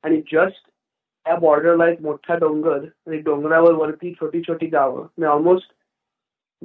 आणि 0.04 0.20
जस्ट 0.32 0.66
त्या 0.66 1.36
बॉर्डरला 1.36 1.88
एक 1.90 2.00
मोठा 2.02 2.34
डोंगर 2.38 2.84
आणि 3.06 3.18
डोंगरावर 3.22 3.72
वरती 3.74 4.12
छोटी 4.20 4.40
छोटी 4.42 4.66
गावं. 4.66 5.24
Almost 5.26 5.72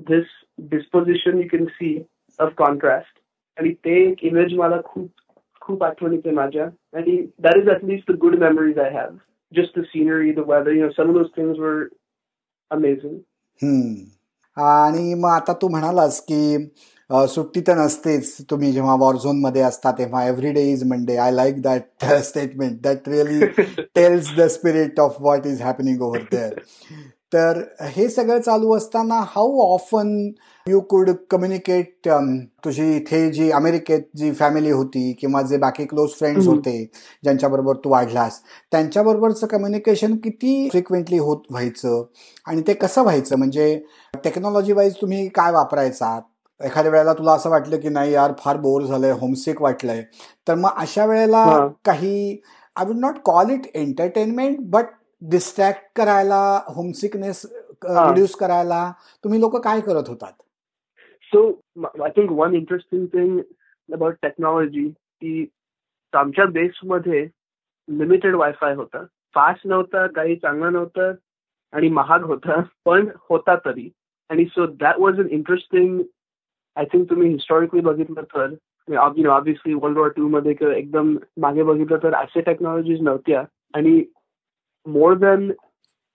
this 0.09 0.25
disposition 0.69 1.37
you 1.37 1.47
can 1.51 1.65
see 1.65 1.97
of 2.39 2.53
contrast 2.57 3.19
आणि 3.57 3.73
ते 3.85 3.95
एक 4.03 4.23
इमेज 4.25 4.53
मला 4.57 4.81
खूप 4.85 5.09
खूप 5.61 5.83
आठवणीत 5.83 6.21
आहे 6.25 6.35
माझ्या. 6.35 6.65
आणि 6.93 7.17
that 7.39 7.57
is 7.57 7.69
at least 7.69 8.11
the 8.11 8.15
good 8.19 8.35
memories 8.39 8.79
I 8.79 8.89
have 8.91 9.09
just 9.57 9.79
the 9.79 9.83
scenery 9.85 10.31
the 10.33 10.49
weather 10.49 10.71
you 10.71 10.83
know 10.83 10.89
some 10.91 11.09
of 11.09 11.15
those 11.15 11.27
things 11.37 11.59
were 11.59 11.83
amazing 12.71 13.17
आणि 14.57 15.13
मग 15.13 15.29
आता 15.29 15.53
तू 15.61 15.67
म्हणालास 15.69 16.19
की 16.21 16.57
सुट्टी 17.29 17.61
तर 17.67 17.77
नसतेच. 17.77 18.35
तुम्ही 18.49 18.71
जेव्हा 18.71 18.95
वॉर 18.99 19.15
झोनमध्ये 19.15 19.61
असता 19.61 19.91
तेव्हा 19.97 20.25
every 20.27 20.51
day 20.53 20.61
is 20.71 20.83
Monday 20.87 21.15
I 21.17 21.31
like 21.31 21.61
that 21.61 22.05
statement 22.23 22.79
that 22.81 23.09
really 23.09 23.45
tells 23.95 24.35
the 24.37 24.47
spirit 24.51 24.99
of 24.99 25.15
what 25.21 25.45
is 25.47 25.61
happening 25.61 26.01
over 26.01 26.21
there 26.31 26.53
तर 27.33 27.61
हे 27.81 28.07
सगळं 28.09 28.39
चालू 28.39 28.75
असताना 28.75 29.19
how 29.27 29.61
often 29.63 30.09
you 30.67 30.79
could 30.79 31.09
communicate 31.29 32.07
तुझी 32.65 32.95
इथे 32.95 33.29
जी 33.31 33.49
अमेरिकेत 33.51 34.01
जी 34.15 34.31
फॅमिली 34.31 34.71
होती 34.71 35.11
किंवा 35.13 35.41
जे 35.41 35.57
बाकी 35.57 35.85
क्लोज 35.85 36.09
फ्रेंड्स 36.09 36.47
होते 36.47 36.75
ज्यांच्याबरोबर 37.23 37.75
तू 37.75 37.89
वाढलास 37.89 38.39
त्यांच्याबरोबरचं 38.71 39.47
कम्युनिकेशन 39.47 40.15
किती 40.15 40.69
फ्रिक्वेंटली 40.71 41.17
होत 41.17 41.41
व्हायचं 41.51 42.03
आणि 42.47 42.61
ते 42.67 42.73
कसं 42.73 43.01
व्हायचं? 43.01 43.37
म्हणजे 43.37 43.75
टेक्नॉलॉजी 44.23 44.73
वाईज 44.73 44.95
तुम्ही 45.01 45.27
काय 45.35 45.51
वापरायचा? 45.51 46.19
एखाद्या 46.61 46.91
वेळेला 46.91 47.13
तुला 47.13 47.31
असं 47.33 47.49
वाटलं 47.49 47.77
की 47.77 47.89
नाही 47.89 48.13
यार 48.13 48.31
फार 48.39 48.57
बोर 48.57 48.83
झालंय 48.83 49.11
होमसिक 49.11 49.61
वाटलंय. 49.61 50.01
तर 50.47 50.55
मग 50.55 50.69
अशा 50.77 51.05
वेळेला 51.05 51.45
काही 51.85 52.37
I 52.75 52.85
would 52.85 52.97
not 52.99 53.17
call 53.25 53.49
it 53.51 53.65
entertainment 53.75 54.57
but 54.61 54.85
distract 55.31 55.81
करायला 55.95 56.41
होमसिकनेस 56.75 57.45
रिड्यूस 57.85 58.35
करायला 58.35 58.91
तुम्ही 59.23 59.39
लोक 59.41 59.55
काय 59.63 59.81
करत 59.81 60.09
होतात? 60.09 60.31
So 61.33 61.47
I 62.03 62.09
think 62.15 62.31
one 62.31 62.53
interesting 62.55 63.05
thing 63.13 63.39
about 63.89 64.15
technology 64.21 64.87
की 64.89 65.45
आमच्या 66.13 66.45
बेसमध्ये 66.45 67.25
लिमिटेड 67.87 68.35
वायफाय 68.35 68.73
होता. 68.75 69.03
फास्ट 69.35 69.67
नव्हता 69.67 70.05
काही 70.15 70.35
चांगलं 70.35 70.73
नव्हतं 70.73 71.13
आणि 71.73 71.89
महाग 71.89 72.23
होता 72.23 72.61
पण 72.85 73.07
होता 73.29 73.55
तरी. 73.65 73.89
आणि 74.29 74.45
so 74.45 74.65
that 74.79 74.99
was 74.99 75.19
an 75.19 75.27
interesting 75.29 76.01
I 76.75 76.85
think 76.93 77.09
तुम्ही 77.09 77.29
हिस्टॉरिकली 77.31 77.81
बघितलं 77.81 78.23
तर 78.35 78.95
ऑब्विसली 78.97 79.73
वर्ल्ड 79.73 79.97
वॉर 79.97 80.09
टू 80.15 80.27
मध्ये 80.27 80.55
एकदम 80.77 81.15
मागे 81.41 81.63
बघितलं 81.63 81.97
तर 82.03 82.13
असे 82.15 82.41
टेक्नॉलॉजीज 82.41 83.01
नव्हत्या. 83.01 83.43
आणि 83.73 84.03
more 84.85 85.17
than 85.17 85.51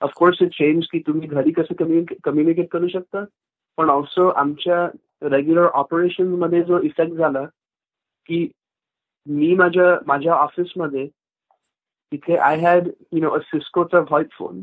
of course 0.02 0.42
it 0.42 0.48
change 0.52 0.86
की 0.92 0.98
तुम्ही 1.06 1.28
घरी 1.28 1.50
कसं 1.52 1.74
कम्युनिकेट 2.24 2.68
करू 2.70 2.88
शकता. 2.88 3.24
पण 3.78 3.90
ऑल्सो 3.90 4.28
आमच्या 4.28 4.86
रेग्युलर 5.30 5.66
ऑपरेशनमध्ये 5.74 6.62
जो 6.62 6.80
इफेक्ट 6.82 7.12
झाला 7.14 7.44
की 8.28 8.46
मी 9.26 9.54
माझ्या 9.54 9.96
माझ्या 10.06 10.34
ऑफिसमध्ये 10.34 11.06
तिथे 12.12 12.36
I 12.36 12.56
had 12.56 12.88
you 13.12 13.20
know 13.20 13.30
a 13.30 13.38
सिस्कोचा 13.40 13.98
voice 14.00 14.26
phone 14.32 14.60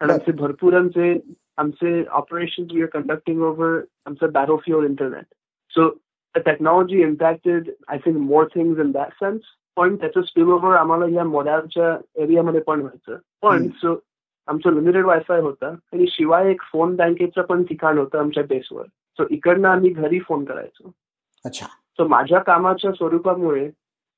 कारण 0.00 0.10
आमचे 0.10 0.32
भरपूर 0.32 0.74
आमचे 0.74 1.12
आमचे 1.58 2.02
operation 2.12 2.66
we 2.72 2.82
are 2.82 2.88
conducting 2.92 3.42
over 3.42 3.78
आमचं 4.06 4.32
बॅरोफ्युअल 4.32 4.84
internet 4.86 5.24
so 5.72 5.88
the 6.34 6.40
technology 6.46 7.02
impacted 7.02 7.70
I 7.88 7.98
think 8.04 8.16
more 8.20 8.46
things 8.54 8.80
in 8.80 8.90
that 8.90 9.12
sense 9.14 9.42
पण 9.78 9.96
त्याचं 9.96 10.22
स्पिल 10.22 10.44
ओव्हर 10.44 10.76
आम्हाला 10.76 11.06
या 11.08 11.24
मोडालच्या 11.24 12.22
एरियामध्ये 12.22 12.60
पण 12.60 12.80
व्हायचं. 12.80 13.16
पण 13.42 13.68
सो 13.68 14.00
आमचं 14.46 14.74
लिमिटेड 14.74 15.04
वायफाय 15.04 15.40
होता 15.40 15.66
आणि 15.66 16.06
शिवाय 16.08 16.50
एक 16.50 16.62
फोन 16.62 16.96
बँकेचं 16.96 17.42
पण 17.42 17.62
ठिकाण 17.62 17.98
होतं 17.98 18.18
आमच्या 18.18 18.42
बेसवर 18.42 18.82
सो 18.86 19.24
इकडनं 19.30 19.68
आम्ही 19.68 19.90
घरी 19.90 20.18
फोन 20.18 20.44
करायचो. 20.44 20.92
अच्छा. 21.44 21.66
सो 21.66 22.06
माझ्या 22.06 22.38
कामाच्या 22.38 22.92
स्वरूपामुळे 22.92 23.70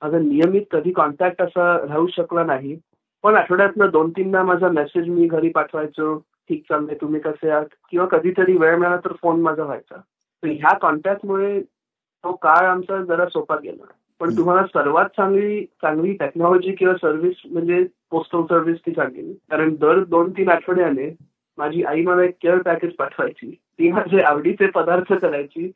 माझा 0.03 0.19
नियमित 0.19 0.63
कधी 0.71 0.93
कॉन्टॅक्ट 0.93 1.43
असा 1.43 1.79
राहू 1.79 2.07
शकला 2.07 2.45
नाही. 2.45 2.79
पण 3.23 3.35
आठवड्यातनं 3.35 3.91
दोन 3.93 4.11
तीनदा 4.11 4.43
माझा 4.43 4.69
मेसेज 4.69 5.09
मी 5.09 5.27
घरी 5.27 5.49
पाठवायचो. 5.49 6.19
ठीक 6.19 6.63
चाललंय 6.69 6.95
तुम्ही 6.95 7.21
कसे 7.21 7.51
आहात? 7.51 7.67
किंवा 7.91 8.07
कधीतरी 8.07 8.57
वेळ 8.57 8.77
मिळाला 8.77 8.97
तर 8.97 9.13
फोन 9.23 9.41
माझा 9.41 9.63
व्हायचा. 9.63 9.97
तर 10.43 10.49
ह्या 10.49 10.79
कॉन्टॅक्टमुळे 10.79 11.63
तो 12.25 12.33
काळ 12.33 12.67
आमचा 12.67 13.05
जरा 13.05 13.27
सोपा 13.27 13.57
गेला. 13.57 13.85
पण 14.21 14.37
तुम्हाला 14.37 14.67
सर्वात 14.67 15.05
चांगली 15.05 15.65
चांगली 15.65 16.13
टेक्नॉलॉजी 16.13 16.73
किंवा 16.73 16.95
सर्व्हिस 16.95 17.35
म्हणजे 17.47 17.85
पोस्टल 18.11 18.43
सर्व्हिस 18.43 18.79
ती 18.79 18.91
सांगेल 18.91 19.33
कारण 19.51 19.75
दर 19.75 20.05
दोन 20.05 20.31
तीन 20.31 20.49
आठवड्याने 20.49 21.17
माझी 21.59 21.83
आई 21.83 22.03
मला 22.03 22.23
एक 22.23 22.35
केअर 22.43 22.59
पॅकेज 22.59 22.91
पाठवायची. 22.91 23.51
ती 23.51 23.93
माझे 23.93 24.21
आवडीचे 24.21 24.67
पदार्थ 24.67 25.13
करायची 25.13 25.71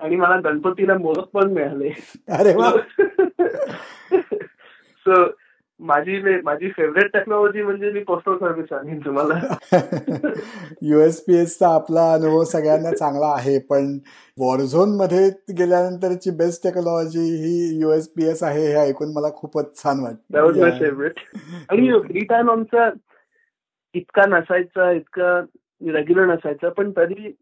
आणि 0.00 0.16
मला 0.16 0.40
गणपतीला 0.40 0.98
मोदक 0.98 1.24
पण 1.24 1.52
मिळाले. 1.52 1.88
अरे 2.28 2.52
सो 5.06 5.24
माझी 5.80 6.40
माझी 6.42 6.70
फेवरेट 6.70 7.12
टेक्नॉलॉजी 7.12 7.62
म्हणजे 7.62 7.90
मी 7.90 8.02
पोस्टल 8.02 8.36
सर्व्हिस 8.36 8.66
सांगेन 8.68 8.98
तुम्हाला 8.98 9.34
युएसपीएसचा 10.82 11.68
आपला 11.68 12.12
अनुभव 12.12 12.44
सगळ्यांना 12.44 12.90
चांगला 12.90 13.32
आहे 13.36 13.58
पण 13.58 13.98
वॉरझोनमध्ये 14.38 15.28
गेल्यानंतरची 15.58 16.30
बेस्ट 16.30 16.62
टेक्नॉलॉजी 16.62 17.20
ही 17.20 17.80
युएसपीएस 17.80 18.42
आहे 18.42 18.66
हे 18.66 18.74
ऐकून 18.74 19.12
मला 19.12 19.28
खूपच 19.36 19.82
छान 19.82 20.00
वाटतं 20.00 20.78
फेवरेट 20.78 21.20
आणि 21.70 22.00
फ्री 22.08 22.24
टाइम 22.24 22.50
आमचा 22.50 22.90
इतका 23.94 24.26
नसायचा 24.26 24.90
इतका 24.90 25.40
रेग्युलर 25.92 26.26
नसायचा 26.26 26.68
पण 26.68 26.90
तरी 26.90 27.32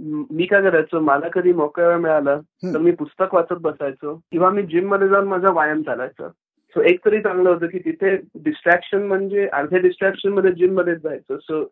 मी 0.00 0.46
काय 0.46 0.62
करायचो 0.62 1.00
मला 1.00 1.28
कधी 1.28 1.52
मोकळा 1.52 1.88
वेळ 1.88 1.96
मिळाला 1.96 2.36
तर 2.62 2.78
मी 2.78 2.90
पुस्तक 2.90 3.34
वाचत 3.34 3.60
बसायचो. 3.60 4.14
किंवा 4.32 4.50
मी 4.50 4.62
जिममध्ये 4.62 5.08
जाऊन 5.08 5.28
माझा 5.28 5.52
व्यायाम 5.52 5.82
चालायचा. 5.82 6.28
सो 6.76 6.82
एक 6.82 6.98
तरी 7.04 7.20
चांगलं 7.20 7.50
होतं 7.50 7.66
की 7.66 7.78
तिथे 7.78 8.16
डिस्ट्रॅक्शन 8.16 9.02
म्हणजे 9.02 9.46
अर्ध्या 9.52 9.78
डिस्ट्रॅक्शनमध्ये 9.78 10.50
जिम 10.52 10.74
मध्येच 10.74 10.98
जायचं. 10.98 11.36
सो 11.36 11.64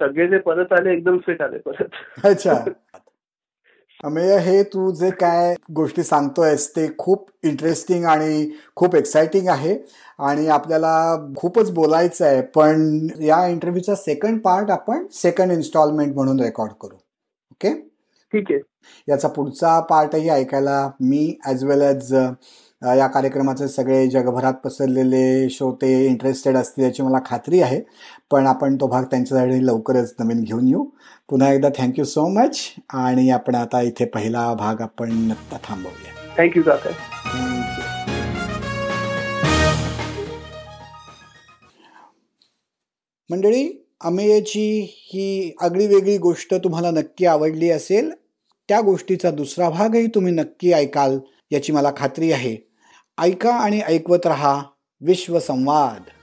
सगळे 0.00 0.28
जे 0.28 0.38
परत 0.38 0.72
आले 0.72 0.92
एकदम 0.92 1.18
फिट 1.18 1.42
आले 1.42 1.58
परत. 1.58 1.94
अच्छा. 2.24 2.52
अमेय 4.04 4.36
हे 4.38 4.62
तू 4.62 4.90
जे 4.90 5.10
काय 5.10 5.54
गोष्टी 5.74 6.02
सांगतोयस 6.02 6.68
ते 6.76 6.86
खूप 6.98 7.26
इंटरेस्टिंग 7.44 8.04
आणि 8.04 8.50
खूप 8.76 8.96
एक्साइटिंग 8.96 9.48
आहे. 9.48 9.76
आणि 10.18 10.46
आपल्याला 10.46 10.94
खूपच 11.36 11.70
बोलायचं 11.70 12.24
आहे 12.26 12.40
पण 12.40 13.06
या 13.20 13.46
इंटरव्ह्यूचा 13.46 13.94
सेकंड 13.94 14.40
पार्ट 14.40 14.70
आपण 14.70 15.06
सेकंड 15.12 15.52
इन्स्टॉलमेंट 15.52 16.14
म्हणून 16.14 16.40
रेकॉर्ड 16.40 16.72
करू. 16.80 16.94
ओके 17.50 17.74
ठीक 18.32 18.52
आहे. 18.52 18.60
याचा 19.08 19.28
पुढचा 19.28 19.80
पार्टही 19.80 20.28
ऐकायला 20.28 20.90
मी 21.00 21.38
ॲज 21.44 21.64
वेल 21.64 21.82
एज 21.82 22.14
या 22.82 23.06
कार्यक्रमाचे 23.06 23.68
सगळे 23.68 24.06
जगभरात 24.08 24.52
पसरलेले 24.52 25.50
श्रोते 25.50 26.06
इंटरेस्टेड 26.06 26.56
असतील 26.56 26.84
याची 26.84 27.02
मला 27.02 27.18
खात्री 27.26 27.60
आहे. 27.60 27.80
पण 28.30 28.46
आपण 28.46 28.76
तो 28.76 28.86
भाग 28.86 29.02
त्यांच्यासाठी 29.02 29.66
लवकरच 29.66 30.14
नवीन 30.20 30.42
घेऊन 30.42 30.68
येऊ. 30.68 30.84
पुन्हा 31.30 31.52
एकदा 31.52 31.68
थँक्यू 31.78 32.04
सो 32.04 32.26
मच 32.28 32.60
आणि 32.88 33.30
आपण 33.30 33.54
आता 33.54 33.80
इथे 33.80 34.04
पहिला 34.04 34.54
भाग 34.54 34.80
आपण 34.80 35.32
थांबवूया. 35.64 36.44
थँक्यू 36.44 36.62
मंडळी 43.30 43.86
अमेयची 44.00 44.80
ही 44.90 45.56
आगळी 45.60 45.86
वेगळी 45.86 46.18
गोष्ट 46.18 46.54
तुम्हाला 46.54 46.90
नक्की 46.90 47.26
आवडली 47.26 47.70
असेल 47.70 48.10
त्या 48.68 48.80
गोष्टीचा 48.80 49.30
दुसरा 49.30 49.70
भागही 49.70 50.06
तुम्ही 50.06 50.32
नक्की 50.32 50.72
ऐकाल 50.72 51.18
याची 51.50 51.72
मला 51.72 51.92
खात्री 51.96 52.32
आहे. 52.32 52.69
ऐका 53.20 53.54
आणि 53.54 53.80
ऐकवत 53.80 54.26
रहा 54.26 54.62
विश्वसंवाद. 55.00 56.19